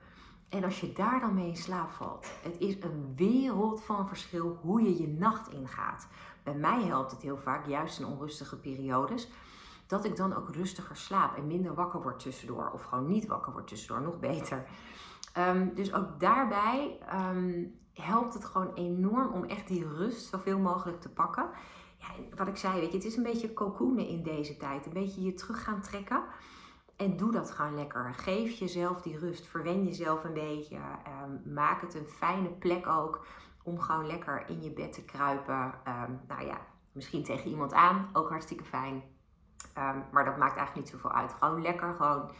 En 0.49 0.64
als 0.64 0.80
je 0.80 0.92
daar 0.92 1.21
dan 1.21 1.35
mee 1.35 1.49
in 1.49 1.57
slaap 1.57 1.90
valt. 1.90 2.26
Het 2.42 2.59
is 2.59 2.76
een 2.80 3.12
wereld 3.16 3.83
van 3.83 4.09
verschil 4.09 4.59
hoe 4.61 4.83
je 4.83 5.00
je 5.00 5.09
nacht 5.09 5.52
ingaat. 5.52 6.09
Bij 6.42 6.54
mij 6.54 6.83
helpt 6.83 7.11
het 7.11 7.23
heel 7.23 7.37
vaak, 7.37 7.66
juist 7.66 7.99
in 7.99 8.07
onrustige 8.07 8.57
periodes, 8.57 9.28
dat 9.87 10.04
ik 10.04 10.16
dan 10.16 10.37
ook 10.37 10.54
rustiger 10.54 10.97
slaap 10.97 11.37
en 11.37 11.47
minder 11.47 11.75
wakker 11.75 12.02
word 12.02 12.18
tussendoor. 12.18 12.71
Of 12.71 12.83
gewoon 12.83 13.07
niet 13.07 13.26
wakker 13.26 13.52
word 13.52 13.66
tussendoor, 13.66 14.00
nog 14.00 14.18
beter. 14.18 14.66
Ehm, 15.32 15.75
dus 15.75 15.94
ook 15.94 16.20
daarbij 16.20 16.99
ehm, 17.08 17.64
helpt 17.92 18.35
het 18.35 18.44
gewoon 18.44 18.75
enorm 18.75 19.32
om 19.32 19.44
echt 19.44 19.68
die 19.68 19.88
rust 19.88 20.28
zoveel 20.28 20.58
mogelijk 20.58 21.00
te 21.00 21.08
pakken. 21.08 21.50
Ja, 21.99 22.37
wat 22.37 22.49
ik 22.49 22.56
zei, 22.56 22.80
weet 22.80 22.90
je, 22.90 22.97
het 22.97 23.06
is 23.06 23.16
een 23.16 23.23
beetje 23.23 23.52
cocoonen 23.52 24.06
in 24.06 24.23
deze 24.23 24.56
tijd. 24.56 24.87
Een 24.87 24.92
beetje 24.92 25.23
je 25.23 25.35
terug 25.35 25.64
gaan 25.64 25.80
trekken. 25.80 26.23
En 26.97 27.16
doe 27.16 27.32
dat 27.32 27.50
gewoon 27.50 27.75
lekker. 27.75 28.14
Geef 28.14 28.58
jezelf 28.58 29.00
die 29.00 29.18
rust. 29.18 29.47
Verwen 29.47 29.85
jezelf 29.85 30.25
een 30.25 30.32
beetje. 30.32 30.76
Ehm, 31.04 31.52
maak 31.54 31.80
het 31.80 31.94
een 31.94 32.06
fijne 32.06 32.49
plek 32.49 32.87
ook 32.87 33.26
om 33.62 33.80
gewoon 33.80 34.06
lekker 34.06 34.49
in 34.49 34.62
je 34.62 34.73
bed 34.73 34.92
te 34.92 35.04
kruipen. 35.04 35.75
nou 36.28 36.47
ja, 36.47 36.58
misschien 36.92 37.25
tegen 37.25 37.50
iemand 37.50 37.73
aan. 37.73 38.08
Ook 38.12 38.28
hartstikke 38.28 38.64
fijn. 38.64 39.02
maar 40.12 40.25
dat 40.25 40.37
maakt 40.37 40.56
eigenlijk 40.56 40.75
niet 40.75 40.88
zoveel 40.88 41.12
uit. 41.12 41.32
Gewoon 41.32 41.62
lekker, 41.62 41.94
gewoon 41.94 42.30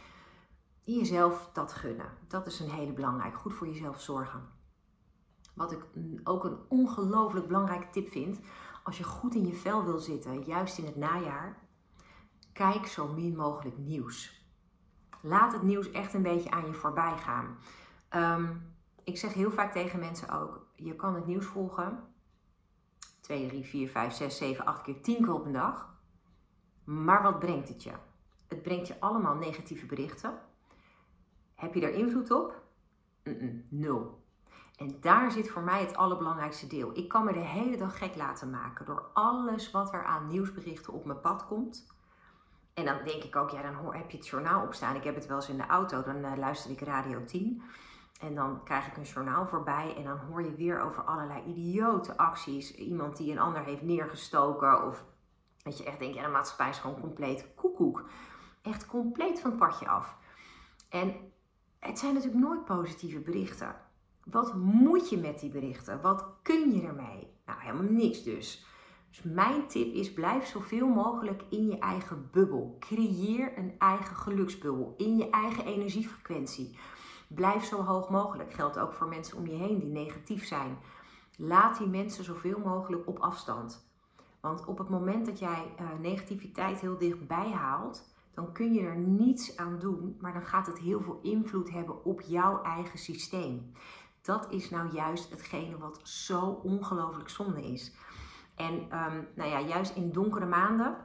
jezelf 0.97 1.49
dat 1.53 1.73
gunnen. 1.73 2.09
Dat 2.27 2.47
is 2.47 2.59
een 2.59 2.69
hele 2.69 2.93
belangrijke. 2.93 3.37
Goed 3.37 3.53
voor 3.53 3.67
jezelf 3.67 4.01
zorgen. 4.01 4.49
Wat 5.53 5.71
ik 5.71 5.85
ook 6.23 6.43
een 6.43 6.59
ongelooflijk 6.67 7.47
belangrijke 7.47 7.89
tip 7.89 8.09
vind. 8.09 8.39
Als 8.83 8.97
je 8.97 9.03
goed 9.03 9.35
in 9.35 9.45
je 9.45 9.53
vel 9.53 9.83
wil 9.83 9.99
zitten, 9.99 10.43
juist 10.43 10.77
in 10.77 10.85
het 10.85 10.95
najaar. 10.95 11.57
Kijk 12.53 12.85
zo 12.87 13.07
min 13.07 13.35
mogelijk 13.35 13.77
nieuws. 13.77 14.47
Laat 15.21 15.53
het 15.53 15.61
nieuws 15.61 15.91
echt 15.91 16.13
een 16.13 16.21
beetje 16.21 16.51
aan 16.51 16.65
je 16.65 16.73
voorbij 16.73 17.17
gaan. 17.17 17.57
Ehm, 18.09 18.55
ik 19.03 19.17
zeg 19.17 19.33
heel 19.33 19.51
vaak 19.51 19.71
tegen 19.71 19.99
mensen 19.99 20.29
ook: 20.29 20.65
je 20.75 20.95
kan 20.95 21.15
het 21.15 21.25
nieuws 21.25 21.45
volgen. 21.45 22.03
2, 23.21 23.47
3, 23.47 23.65
4, 23.65 23.89
5, 23.89 24.13
6, 24.13 24.37
7, 24.37 24.65
8 24.65 24.81
keer 24.81 25.01
10 25.01 25.15
keer 25.15 25.33
op 25.33 25.45
een 25.45 25.51
dag. 25.51 25.97
Maar 26.83 27.23
wat 27.23 27.39
brengt 27.39 27.67
het 27.67 27.83
je? 27.83 27.93
Het 28.47 28.61
brengt 28.61 28.87
je 28.87 28.99
allemaal 28.99 29.35
negatieve 29.35 29.85
berichten. 29.85 30.39
Heb 31.59 31.73
je 31.73 31.79
daar 31.79 31.91
invloed 31.91 32.31
op? 32.31 32.61
nul. 33.69 34.23
En 34.77 34.97
daar 35.01 35.31
zit 35.31 35.49
voor 35.49 35.61
mij 35.61 35.81
het 35.81 35.95
allerbelangrijkste 35.95 36.67
deel. 36.67 36.97
Ik 36.97 37.09
kan 37.09 37.25
me 37.25 37.33
de 37.33 37.39
hele 37.39 37.77
dag 37.77 37.97
gek 37.97 38.15
laten 38.15 38.49
maken 38.49 38.85
door 38.85 39.09
alles 39.13 39.71
wat 39.71 39.93
er 39.93 40.03
aan 40.03 40.27
nieuwsberichten 40.27 40.93
op 40.93 41.05
mijn 41.05 41.19
pad 41.19 41.47
komt. 41.47 41.87
En 42.73 42.85
dan 42.85 42.97
denk 43.03 43.23
ik 43.23 43.35
ook, 43.35 43.49
ja, 43.49 43.61
dan 43.61 43.73
hoor, 43.73 43.95
heb 43.95 44.11
je 44.11 44.17
het 44.17 44.27
journaal 44.27 44.63
opstaan. 44.63 44.95
Ik 44.95 45.03
heb 45.03 45.15
het 45.15 45.27
wel 45.27 45.35
eens 45.35 45.49
in 45.49 45.57
de 45.57 45.65
auto, 45.65 46.01
dan 46.01 46.15
uh, 46.15 46.31
luister 46.37 46.71
ik 46.71 46.81
Radio 46.81 47.23
10. 47.23 47.61
En 48.21 48.35
dan 48.35 48.63
krijg 48.63 48.87
ik 48.87 48.97
een 48.97 49.03
journaal 49.03 49.47
voorbij 49.47 49.95
en 49.97 50.03
dan 50.03 50.17
hoor 50.17 50.43
je 50.43 50.55
weer 50.55 50.81
over 50.81 51.03
allerlei 51.03 51.43
idiote 51.45 52.17
acties. 52.17 52.75
Iemand 52.75 53.17
die 53.17 53.31
een 53.31 53.39
ander 53.39 53.63
heeft 53.63 53.81
neergestoken. 53.81 54.87
Of 54.87 55.05
dat 55.63 55.77
je 55.77 55.83
echt 55.83 55.99
denkt, 55.99 56.15
ja, 56.15 56.23
de 56.23 56.29
maatschappij 56.29 56.69
is 56.69 56.77
gewoon 56.77 56.99
compleet 56.99 57.47
koekoek. 57.55 58.09
Echt 58.61 58.85
compleet 58.85 59.39
van 59.39 59.49
het 59.49 59.59
padje 59.59 59.87
af. 59.87 60.17
En 60.89 61.31
het 61.79 61.99
zijn 61.99 62.13
natuurlijk 62.13 62.43
nooit 62.43 62.65
positieve 62.65 63.19
berichten. 63.19 63.75
Wat 64.23 64.55
moet 64.55 65.09
je 65.09 65.17
met 65.17 65.39
die 65.39 65.49
berichten? 65.49 66.01
Wat 66.01 66.25
kun 66.41 66.73
je 66.73 66.81
ermee? 66.81 67.27
Nou, 67.45 67.59
helemaal 67.61 67.91
niks 67.91 68.23
dus. 68.23 68.65
Dus 69.09 69.21
mijn 69.23 69.67
tip 69.67 69.93
is: 69.93 70.13
blijf 70.13 70.45
zoveel 70.45 70.87
mogelijk 70.87 71.43
in 71.49 71.67
je 71.67 71.79
eigen 71.79 72.29
bubbel. 72.31 72.75
Creëer 72.79 73.57
een 73.57 73.75
eigen 73.77 74.15
geluksbubbel 74.15 74.93
in 74.97 75.17
je 75.17 75.29
eigen 75.29 75.65
energiefrequentie. 75.65 76.77
Blijf 77.27 77.63
zo 77.63 77.83
hoog 77.83 78.09
mogelijk. 78.09 78.53
Geldt 78.53 78.79
ook 78.79 78.93
voor 78.93 79.07
mensen 79.07 79.37
om 79.37 79.47
je 79.47 79.55
heen 79.55 79.79
die 79.79 79.91
negatief 79.91 80.45
zijn. 80.45 80.77
Laat 81.37 81.77
die 81.77 81.87
mensen 81.87 82.23
zoveel 82.23 82.59
mogelijk 82.59 83.07
op 83.07 83.19
afstand. 83.19 83.87
Want 84.39 84.65
op 84.65 84.77
het 84.77 84.89
moment 84.89 85.25
dat 85.25 85.39
jij 85.39 85.73
uh, 85.79 85.87
negativiteit 85.99 86.79
heel 86.79 86.97
dichtbij 86.97 87.51
haalt, 87.51 88.09
dan 88.39 88.51
kun 88.51 88.73
je 88.73 88.81
er 88.81 88.97
niets 88.97 89.57
aan 89.57 89.79
doen, 89.79 90.17
maar 90.19 90.33
dan 90.33 90.45
gaat 90.45 90.67
het 90.67 90.79
heel 90.79 91.01
veel 91.01 91.19
invloed 91.21 91.71
hebben 91.71 92.05
op 92.05 92.21
jouw 92.21 92.63
eigen 92.63 92.99
systeem. 92.99 93.71
Dat 94.21 94.51
is 94.51 94.69
nou 94.69 94.91
juist 94.93 95.29
hetgene 95.29 95.77
wat 95.77 95.99
zo 96.03 96.41
ongelooflijk 96.63 97.29
zonde 97.29 97.61
is. 97.61 97.95
En 98.55 98.73
um, 98.73 99.27
nou 99.35 99.49
ja, 99.49 99.59
juist 99.59 99.95
in 99.95 100.11
donkere 100.11 100.45
maanden 100.45 100.95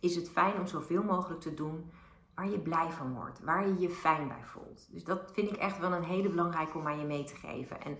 is 0.00 0.16
het 0.16 0.30
fijn 0.30 0.58
om 0.58 0.66
zoveel 0.66 1.02
mogelijk 1.02 1.40
te 1.40 1.54
doen 1.54 1.90
waar 2.34 2.48
je 2.48 2.58
blij 2.58 2.90
van 2.90 3.14
wordt, 3.14 3.40
waar 3.40 3.68
je 3.68 3.78
je 3.78 3.90
fijn 3.90 4.28
bij 4.28 4.44
voelt. 4.44 4.88
Dus 4.92 5.04
dat 5.04 5.30
vind 5.32 5.50
ik 5.50 5.56
echt 5.56 5.78
wel 5.78 5.92
een 5.92 6.04
hele 6.04 6.28
belangrijke 6.28 6.78
om 6.78 6.86
aan 6.86 6.98
je 6.98 7.06
mee 7.06 7.24
te 7.24 7.36
geven. 7.36 7.82
En 7.82 7.98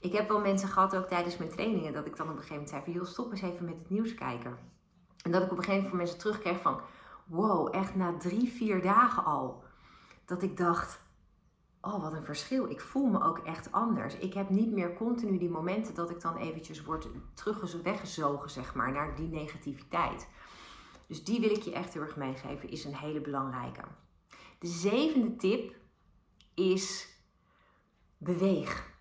ik 0.00 0.12
heb 0.12 0.28
wel 0.28 0.40
mensen 0.40 0.68
gehad, 0.68 0.96
ook 0.96 1.08
tijdens 1.08 1.36
mijn 1.36 1.50
trainingen, 1.50 1.92
dat 1.92 2.06
ik 2.06 2.16
dan 2.16 2.28
op 2.28 2.36
een 2.36 2.42
gegeven 2.42 2.54
moment 2.54 2.70
zei 2.70 2.82
van, 2.84 2.92
joh, 2.92 3.04
stop 3.04 3.30
eens 3.30 3.42
even 3.42 3.64
met 3.64 3.78
het 3.78 3.90
nieuws 3.90 4.14
kijken. 4.14 4.58
En 5.22 5.30
dat 5.30 5.42
ik 5.42 5.50
op 5.50 5.58
een 5.58 5.64
gegeven 5.64 5.82
moment 5.82 5.98
mensen 5.98 6.18
terugkreeg 6.18 6.60
van, 6.60 6.80
wow, 7.24 7.74
echt 7.74 7.94
na 7.94 8.16
drie, 8.16 8.48
vier 8.48 8.82
dagen 8.82 9.24
al. 9.24 9.64
Dat 10.24 10.42
ik 10.42 10.56
dacht, 10.56 11.00
oh 11.80 12.02
wat 12.02 12.12
een 12.12 12.24
verschil. 12.24 12.70
Ik 12.70 12.80
voel 12.80 13.06
me 13.06 13.22
ook 13.22 13.38
echt 13.38 13.72
anders. 13.72 14.16
Ik 14.16 14.34
heb 14.34 14.50
niet 14.50 14.72
meer 14.72 14.94
continu 14.94 15.38
die 15.38 15.50
momenten 15.50 15.94
dat 15.94 16.10
ik 16.10 16.20
dan 16.20 16.36
eventjes 16.36 16.84
word 16.84 17.08
terug 17.34 17.82
weggezogen, 17.82 18.50
zeg 18.50 18.74
maar, 18.74 18.92
naar 18.92 19.16
die 19.16 19.28
negativiteit. 19.28 20.28
Dus 21.06 21.24
die 21.24 21.40
wil 21.40 21.50
ik 21.50 21.62
je 21.62 21.72
echt 21.72 21.92
heel 21.92 22.02
erg 22.02 22.16
meegeven, 22.16 22.70
is 22.70 22.84
een 22.84 22.96
hele 22.96 23.20
belangrijke. 23.20 23.82
De 24.58 24.66
zevende 24.66 25.36
tip 25.36 25.74
is 26.54 27.08
beweeg. 28.18 28.92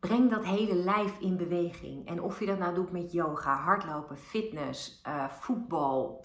Breng 0.00 0.30
dat 0.30 0.44
hele 0.44 0.74
lijf 0.74 1.18
in 1.18 1.36
beweging. 1.36 2.06
En 2.06 2.22
of 2.22 2.40
je 2.40 2.46
dat 2.46 2.58
nou 2.58 2.74
doet 2.74 2.92
met 2.92 3.12
yoga, 3.12 3.56
hardlopen, 3.56 4.16
fitness, 4.16 5.02
uh, 5.06 5.28
voetbal, 5.28 6.24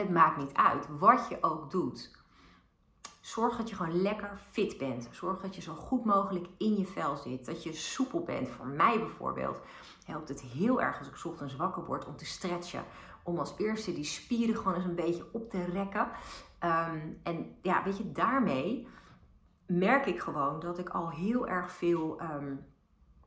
het 0.00 0.10
maakt 0.10 0.36
niet 0.36 0.54
uit 0.54 0.88
wat 0.98 1.26
je 1.28 1.38
ook 1.40 1.70
doet. 1.70 2.10
Zorg 3.20 3.56
dat 3.56 3.68
je 3.68 3.76
gewoon 3.76 4.02
lekker 4.02 4.40
fit 4.50 4.78
bent. 4.78 5.08
Zorg 5.10 5.40
dat 5.40 5.54
je 5.54 5.62
zo 5.62 5.74
goed 5.74 6.04
mogelijk 6.04 6.46
in 6.58 6.76
je 6.76 6.86
vel 6.86 7.16
zit. 7.16 7.46
Dat 7.46 7.62
je 7.62 7.72
soepel 7.72 8.22
bent. 8.22 8.48
Voor 8.48 8.66
mij 8.66 8.98
bijvoorbeeld 8.98 9.60
helpt 10.04 10.28
het 10.28 10.40
heel 10.40 10.80
erg 10.80 10.98
als 10.98 11.08
ik 11.08 11.24
ochtends 11.24 11.56
wakker 11.56 11.84
word 11.84 12.06
om 12.06 12.16
te 12.16 12.24
stretchen. 12.24 12.84
Om 13.22 13.38
als 13.38 13.54
eerste 13.58 13.92
die 13.92 14.04
spieren 14.04 14.56
gewoon 14.56 14.74
eens 14.74 14.84
een 14.84 14.94
beetje 14.94 15.28
op 15.32 15.50
te 15.50 15.64
rekken. 15.64 16.08
Ehm, 16.58 17.00
en 17.22 17.56
ja, 17.62 17.82
weet 17.84 17.98
je, 17.98 18.12
daarmee 18.12 18.88
merk 19.66 20.06
ik 20.06 20.20
gewoon 20.20 20.60
dat 20.60 20.78
ik 20.78 20.88
al 20.88 21.10
heel 21.10 21.46
erg 21.46 21.70
veel 21.70 22.20
um, 22.22 22.66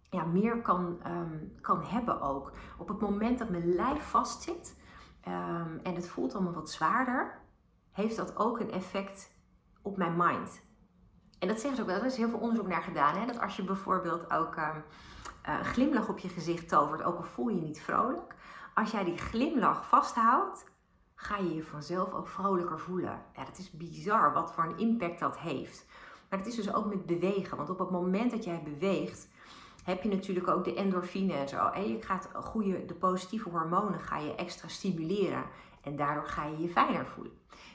ja, 0.10 0.24
meer 0.24 0.62
kan, 0.62 1.00
ehm, 1.04 1.38
kan 1.62 1.84
hebben 1.84 2.22
ook. 2.22 2.52
Op 2.78 2.88
het 2.88 3.00
moment 3.00 3.40
dat 3.40 3.50
mijn 3.50 3.74
lijf 3.74 4.04
vastzit 4.04 4.78
um, 5.28 5.80
en 5.84 5.96
het 5.96 6.08
voelt 6.08 6.34
allemaal 6.34 6.54
wat 6.54 6.72
zwaarder, 6.72 7.42
heeft 7.92 8.16
dat 8.16 8.38
ook 8.38 8.60
een 8.60 8.72
effect 8.72 9.32
op 9.82 9.98
mijn 9.98 10.18
mind. 10.18 10.62
En 11.40 11.48
dat 11.48 11.60
zeggen 11.60 11.76
ze 11.76 11.82
ook 11.82 11.88
wel, 11.88 12.00
er 12.00 12.06
is 12.06 12.18
heel 12.18 12.30
veel 12.30 12.40
onderzoek 12.40 12.68
naar 12.68 12.82
gedaan. 12.82 13.18
Hè? 13.18 13.26
Dat 13.26 13.40
als 13.40 13.56
je 13.56 13.64
bijvoorbeeld 13.64 14.32
ook 14.32 14.56
um, 14.56 14.84
een 15.44 15.66
glimlach 15.66 16.10
op 16.10 16.20
je 16.20 16.30
gezicht 16.30 16.70
tovert, 16.70 17.04
ook 17.04 17.18
al 17.18 17.24
voel 17.24 17.50
je 17.50 17.56
je 17.56 17.62
niet 17.62 17.82
vrolijk. 17.82 18.36
Als 18.74 18.92
jij 18.92 19.04
die 19.04 19.18
glimlach 19.18 19.88
vasthoudt, 19.88 20.66
ga 21.16 21.38
je 21.38 21.56
je 21.56 21.64
vanzelf 21.64 22.14
ook 22.14 22.28
vrolijker 22.28 22.80
voelen. 22.80 23.22
Ja, 23.36 23.46
dat 23.46 23.58
is 23.58 23.72
bizar 23.72 24.34
wat 24.34 24.54
voor 24.54 24.64
een 24.64 24.78
impact 24.78 25.20
dat 25.20 25.38
heeft. 25.38 25.86
Maar 26.30 26.40
het 26.40 26.48
is 26.48 26.56
dus 26.56 26.74
ook 26.74 26.86
met 26.86 27.06
bewegen. 27.06 27.58
Want 27.58 27.70
op 27.70 27.80
het 27.80 27.92
moment 27.92 28.32
dat 28.32 28.44
jij 28.44 28.62
beweegt, 28.64 29.28
heb 29.84 30.04
je 30.04 30.10
natuurlijk 30.10 30.48
ook 30.48 30.64
de 30.64 30.74
endorfine 30.74 31.34
en 31.34 31.50
zo. 31.50 31.68
En 31.68 31.90
je 31.90 32.02
gaat 32.02 32.30
goede, 32.34 32.86
de 32.86 32.94
positieve 32.94 33.50
hormonen 33.50 34.00
ga 34.00 34.18
je 34.18 34.36
extra 34.36 34.68
stimuleren. 34.68 35.44
En 35.82 35.96
daardoor 35.96 36.28
ga 36.28 36.46
je 36.46 36.58
je 36.58 36.70
fijner 36.70 37.06
voelen. 37.06 37.34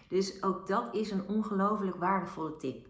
Dus 0.09 0.43
ook 0.43 0.67
dat 0.67 0.95
is 0.95 1.11
een 1.11 1.29
ongelooflijk 1.29 1.97
waardevolle 1.97 2.57
tip. 2.57 2.87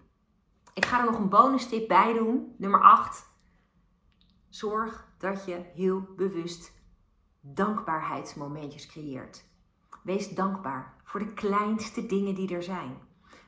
Ik 0.74 0.84
ga 0.84 0.98
er 0.98 1.04
nog 1.04 1.18
een 1.18 1.28
bonus 1.28 1.68
tip 1.68 1.88
bij 1.88 2.12
doen. 2.12 2.54
Nummer 2.58 2.80
8. 2.82 3.26
Zorg 4.48 5.08
dat 5.18 5.44
je 5.44 5.64
heel 5.74 6.08
bewust 6.16 6.72
dankbaarheidsmomentjes 7.40 8.86
creëert. 8.86 9.44
Wees 10.02 10.28
dankbaar 10.28 10.94
voor 11.04 11.20
de 11.20 11.32
kleinste 11.32 12.06
dingen 12.06 12.34
die 12.34 12.54
er 12.54 12.62
zijn. 12.62 12.98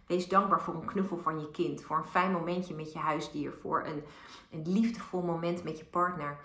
Wees 0.07 0.29
dankbaar 0.29 0.61
voor 0.61 0.75
een 0.75 0.85
knuffel 0.85 1.19
van 1.19 1.41
je 1.41 1.51
kind, 1.51 1.83
voor 1.83 1.97
een 1.97 2.05
fijn 2.05 2.33
momentje 2.33 2.75
met 2.75 2.93
je 2.93 2.99
huisdier, 2.99 3.53
voor 3.53 3.85
een, 3.85 4.05
een 4.51 4.73
liefdevol 4.73 5.23
moment 5.23 5.65
met 5.65 5.79
je 5.79 5.85
partner. 5.85 6.39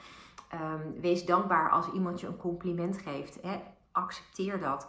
Ehm, 0.48 1.00
wees 1.00 1.26
dankbaar 1.26 1.70
als 1.70 1.92
iemand 1.92 2.20
je 2.20 2.28
een 2.28 2.38
compliment 2.38 2.98
geeft. 2.98 3.42
Hè? 3.42 3.62
Accepteer 3.92 4.60
dat. 4.60 4.88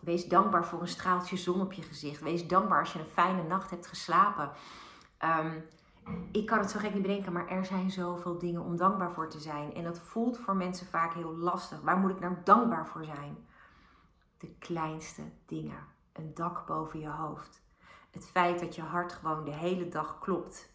Wees 0.00 0.28
dankbaar 0.28 0.64
voor 0.64 0.80
een 0.80 0.88
straaltje 0.88 1.36
zon 1.36 1.60
op 1.60 1.72
je 1.72 1.82
gezicht. 1.82 2.20
Wees 2.20 2.46
dankbaar 2.46 2.80
als 2.80 2.92
je 2.92 2.98
een 2.98 3.04
fijne 3.04 3.42
nacht 3.42 3.70
hebt 3.70 3.86
geslapen. 3.86 4.50
Ehm, 5.18 5.58
ik 6.32 6.46
kan 6.46 6.58
het 6.58 6.70
zo 6.70 6.78
gek 6.78 6.92
niet 6.92 7.02
bedenken, 7.02 7.32
maar 7.32 7.48
er 7.48 7.64
zijn 7.64 7.90
zoveel 7.90 8.38
dingen 8.38 8.62
om 8.62 8.76
dankbaar 8.76 9.12
voor 9.12 9.30
te 9.30 9.40
zijn. 9.40 9.74
En 9.74 9.84
dat 9.84 9.98
voelt 9.98 10.38
voor 10.38 10.56
mensen 10.56 10.86
vaak 10.86 11.14
heel 11.14 11.36
lastig. 11.36 11.80
Waar 11.80 11.98
moet 11.98 12.10
ik 12.10 12.20
nou 12.20 12.34
dankbaar 12.44 12.86
voor 12.86 13.04
zijn? 13.04 13.46
De 14.38 14.54
kleinste 14.58 15.22
dingen. 15.46 15.78
Een 16.12 16.34
dak 16.34 16.66
boven 16.66 17.00
je 17.00 17.08
hoofd. 17.08 17.63
Het 18.14 18.26
feit 18.26 18.60
dat 18.60 18.74
je 18.74 18.82
hart 18.82 19.12
gewoon 19.12 19.44
de 19.44 19.54
hele 19.54 19.88
dag 19.88 20.18
klopt, 20.18 20.74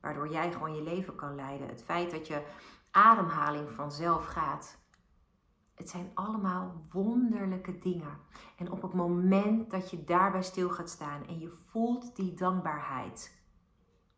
waardoor 0.00 0.30
jij 0.30 0.52
gewoon 0.52 0.74
je 0.74 0.82
leven 0.82 1.14
kan 1.14 1.34
leiden. 1.34 1.68
Het 1.68 1.82
feit 1.82 2.10
dat 2.10 2.26
je 2.26 2.46
ademhaling 2.90 3.70
vanzelf 3.70 4.26
gaat. 4.26 4.78
Het 5.74 5.90
zijn 5.90 6.10
allemaal 6.14 6.86
wonderlijke 6.92 7.78
dingen. 7.78 8.18
En 8.56 8.70
op 8.70 8.82
het 8.82 8.92
moment 8.92 9.70
dat 9.70 9.90
je 9.90 10.04
daarbij 10.04 10.42
stil 10.42 10.70
gaat 10.70 10.90
staan 10.90 11.26
en 11.26 11.38
je 11.38 11.50
voelt 11.50 12.16
die 12.16 12.34
dankbaarheid, 12.34 13.42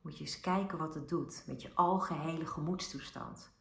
moet 0.01 0.19
je 0.19 0.25
eens 0.25 0.41
kijken 0.41 0.79
wat 0.79 0.95
het 0.95 1.09
doet 1.09 1.45
met 1.47 1.63
je 1.63 1.75
algehele 1.75 2.47
gemoedstoestand. 2.47 3.53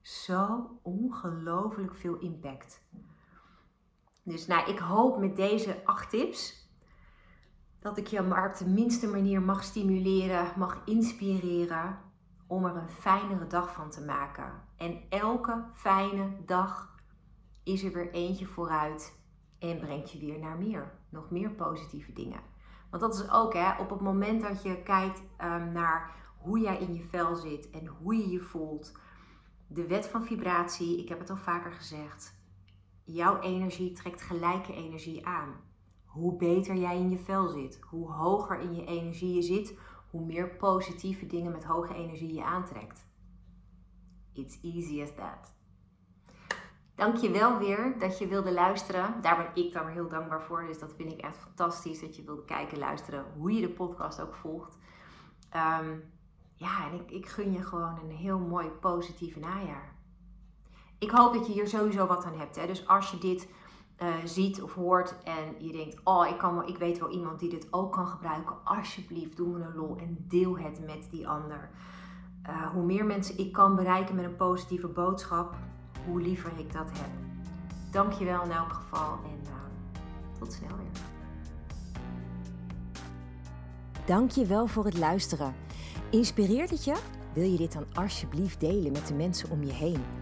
Zo 0.00 0.70
ongelooflijk 0.82 1.94
veel 1.94 2.18
impact. 2.18 2.86
Dus 4.22 4.46
nou, 4.46 4.70
ik 4.70 4.78
hoop 4.78 5.18
met 5.18 5.36
deze 5.36 5.84
acht 5.84 6.10
tips 6.10 6.61
dat 7.82 7.96
ik 7.96 8.06
je 8.06 8.22
maar 8.22 8.48
op 8.48 8.56
de 8.56 8.68
minste 8.68 9.06
manier 9.06 9.42
mag 9.42 9.64
stimuleren, 9.64 10.52
mag 10.56 10.82
inspireren 10.84 11.98
om 12.46 12.64
er 12.64 12.76
een 12.76 12.90
fijnere 12.90 13.46
dag 13.46 13.72
van 13.72 13.90
te 13.90 14.04
maken. 14.04 14.52
En 14.76 15.00
elke 15.08 15.64
fijne 15.72 16.36
dag 16.46 16.94
is 17.64 17.84
er 17.84 17.92
weer 17.92 18.10
eentje 18.10 18.46
vooruit 18.46 19.18
en 19.58 19.78
brengt 19.78 20.10
je 20.10 20.18
weer 20.18 20.38
naar 20.38 20.58
meer, 20.58 20.92
nog 21.08 21.30
meer 21.30 21.50
positieve 21.50 22.12
dingen. 22.12 22.40
Want 22.90 23.02
dat 23.02 23.14
is 23.14 23.30
ook 23.30 23.54
hè, 23.54 23.78
op 23.78 23.90
het 23.90 24.00
moment 24.00 24.42
dat 24.42 24.62
je 24.62 24.82
kijkt 24.82 25.20
um, 25.20 25.72
naar 25.72 26.10
hoe 26.38 26.58
jij 26.58 26.78
in 26.78 26.94
je 26.94 27.04
vel 27.04 27.36
zit 27.36 27.70
en 27.70 27.86
hoe 27.86 28.16
je 28.16 28.28
je 28.28 28.40
voelt. 28.40 28.92
De 29.66 29.86
wet 29.86 30.06
van 30.06 30.24
vibratie, 30.24 30.98
ik 30.98 31.08
heb 31.08 31.18
het 31.18 31.30
al 31.30 31.36
vaker 31.36 31.72
gezegd. 31.72 32.40
Jouw 33.04 33.40
energie 33.40 33.92
trekt 33.92 34.22
gelijke 34.22 34.74
energie 34.74 35.26
aan 35.26 35.70
hoe 36.12 36.36
beter 36.36 36.76
jij 36.76 36.96
in 36.96 37.10
je 37.10 37.18
vel 37.18 37.48
zit, 37.48 37.80
hoe 37.80 38.10
hoger 38.10 38.60
in 38.60 38.74
je 38.74 38.84
energie 38.84 39.34
je 39.34 39.42
zit, 39.42 39.78
hoe 40.10 40.24
meer 40.24 40.56
positieve 40.56 41.26
dingen 41.26 41.52
met 41.52 41.64
hoge 41.64 41.94
energie 41.94 42.34
je 42.34 42.44
aantrekt. 42.44 43.06
It's 44.32 44.58
easy 44.62 45.02
as 45.02 45.14
that. 45.14 45.54
Dank 46.94 47.16
je 47.16 47.30
wel 47.30 47.58
weer 47.58 47.98
dat 47.98 48.18
je 48.18 48.26
wilde 48.26 48.52
luisteren. 48.52 49.14
Daar 49.22 49.36
ben 49.36 49.64
ik 49.64 49.72
dan 49.72 49.84
weer 49.84 49.94
heel 49.94 50.08
dankbaar 50.08 50.42
voor. 50.42 50.66
Dus 50.66 50.78
dat 50.78 50.94
vind 50.94 51.12
ik 51.12 51.20
echt 51.20 51.36
fantastisch 51.38 52.00
dat 52.00 52.16
je 52.16 52.24
wilde 52.24 52.44
kijken, 52.44 52.78
luisteren, 52.78 53.24
hoe 53.36 53.52
je 53.52 53.60
de 53.60 53.72
podcast 53.72 54.20
ook 54.20 54.34
volgt. 54.34 54.78
Ehm, 55.50 55.96
ja, 56.54 56.90
en 56.90 57.00
ik, 57.00 57.10
ik 57.10 57.28
gun 57.28 57.52
je 57.52 57.62
gewoon 57.62 57.98
een 57.98 58.16
heel 58.16 58.38
mooi 58.38 58.68
positief 58.68 59.36
najaar. 59.36 59.96
Ik 60.98 61.10
hoop 61.10 61.32
dat 61.34 61.46
je 61.46 61.52
hier 61.52 61.68
sowieso 61.68 62.06
wat 62.06 62.24
aan 62.24 62.38
hebt. 62.38 62.56
Hè? 62.56 62.66
Dus 62.66 62.88
als 62.88 63.10
je 63.10 63.18
dit 63.18 63.48
uh, 64.02 64.14
ziet 64.24 64.62
of 64.62 64.74
hoort 64.74 65.14
en 65.24 65.66
je 65.66 65.72
denkt, 65.72 66.00
oh, 66.04 66.28
ik, 66.28 66.38
kan 66.38 66.54
wel, 66.54 66.68
ik 66.68 66.78
weet 66.78 66.98
wel 66.98 67.10
iemand 67.10 67.40
die 67.40 67.50
dit 67.50 67.66
ook 67.70 67.92
kan 67.92 68.06
gebruiken, 68.06 68.56
alsjeblieft, 68.64 69.36
doe 69.36 69.48
me 69.48 69.64
een 69.64 69.74
lol 69.74 69.96
en 69.96 70.24
deel 70.28 70.58
het 70.58 70.86
met 70.86 71.08
die 71.10 71.28
ander. 71.28 71.70
Uh, 72.48 72.66
hoe 72.66 72.84
meer 72.84 73.04
mensen 73.04 73.38
ik 73.38 73.52
kan 73.52 73.76
bereiken 73.76 74.14
met 74.14 74.24
een 74.24 74.36
positieve 74.36 74.88
boodschap, 74.88 75.54
hoe 76.06 76.20
liever 76.20 76.52
ik 76.58 76.72
dat 76.72 76.90
heb. 76.92 77.10
Dankjewel 77.90 78.42
in 78.42 78.50
elk 78.50 78.72
geval 78.72 79.12
en 79.24 79.40
uh, 79.44 80.38
tot 80.38 80.52
snel 80.52 80.76
weer. 80.76 81.02
Dankjewel 84.06 84.66
voor 84.66 84.84
het 84.84 84.98
luisteren. 84.98 85.54
Inspireert 86.10 86.70
het 86.70 86.84
je? 86.84 86.96
Wil 87.32 87.44
je 87.44 87.56
dit 87.56 87.72
dan 87.72 87.86
alsjeblieft 87.92 88.60
delen 88.60 88.92
met 88.92 89.06
de 89.06 89.14
mensen 89.14 89.50
om 89.50 89.62
je 89.62 89.72
heen? 89.72 90.21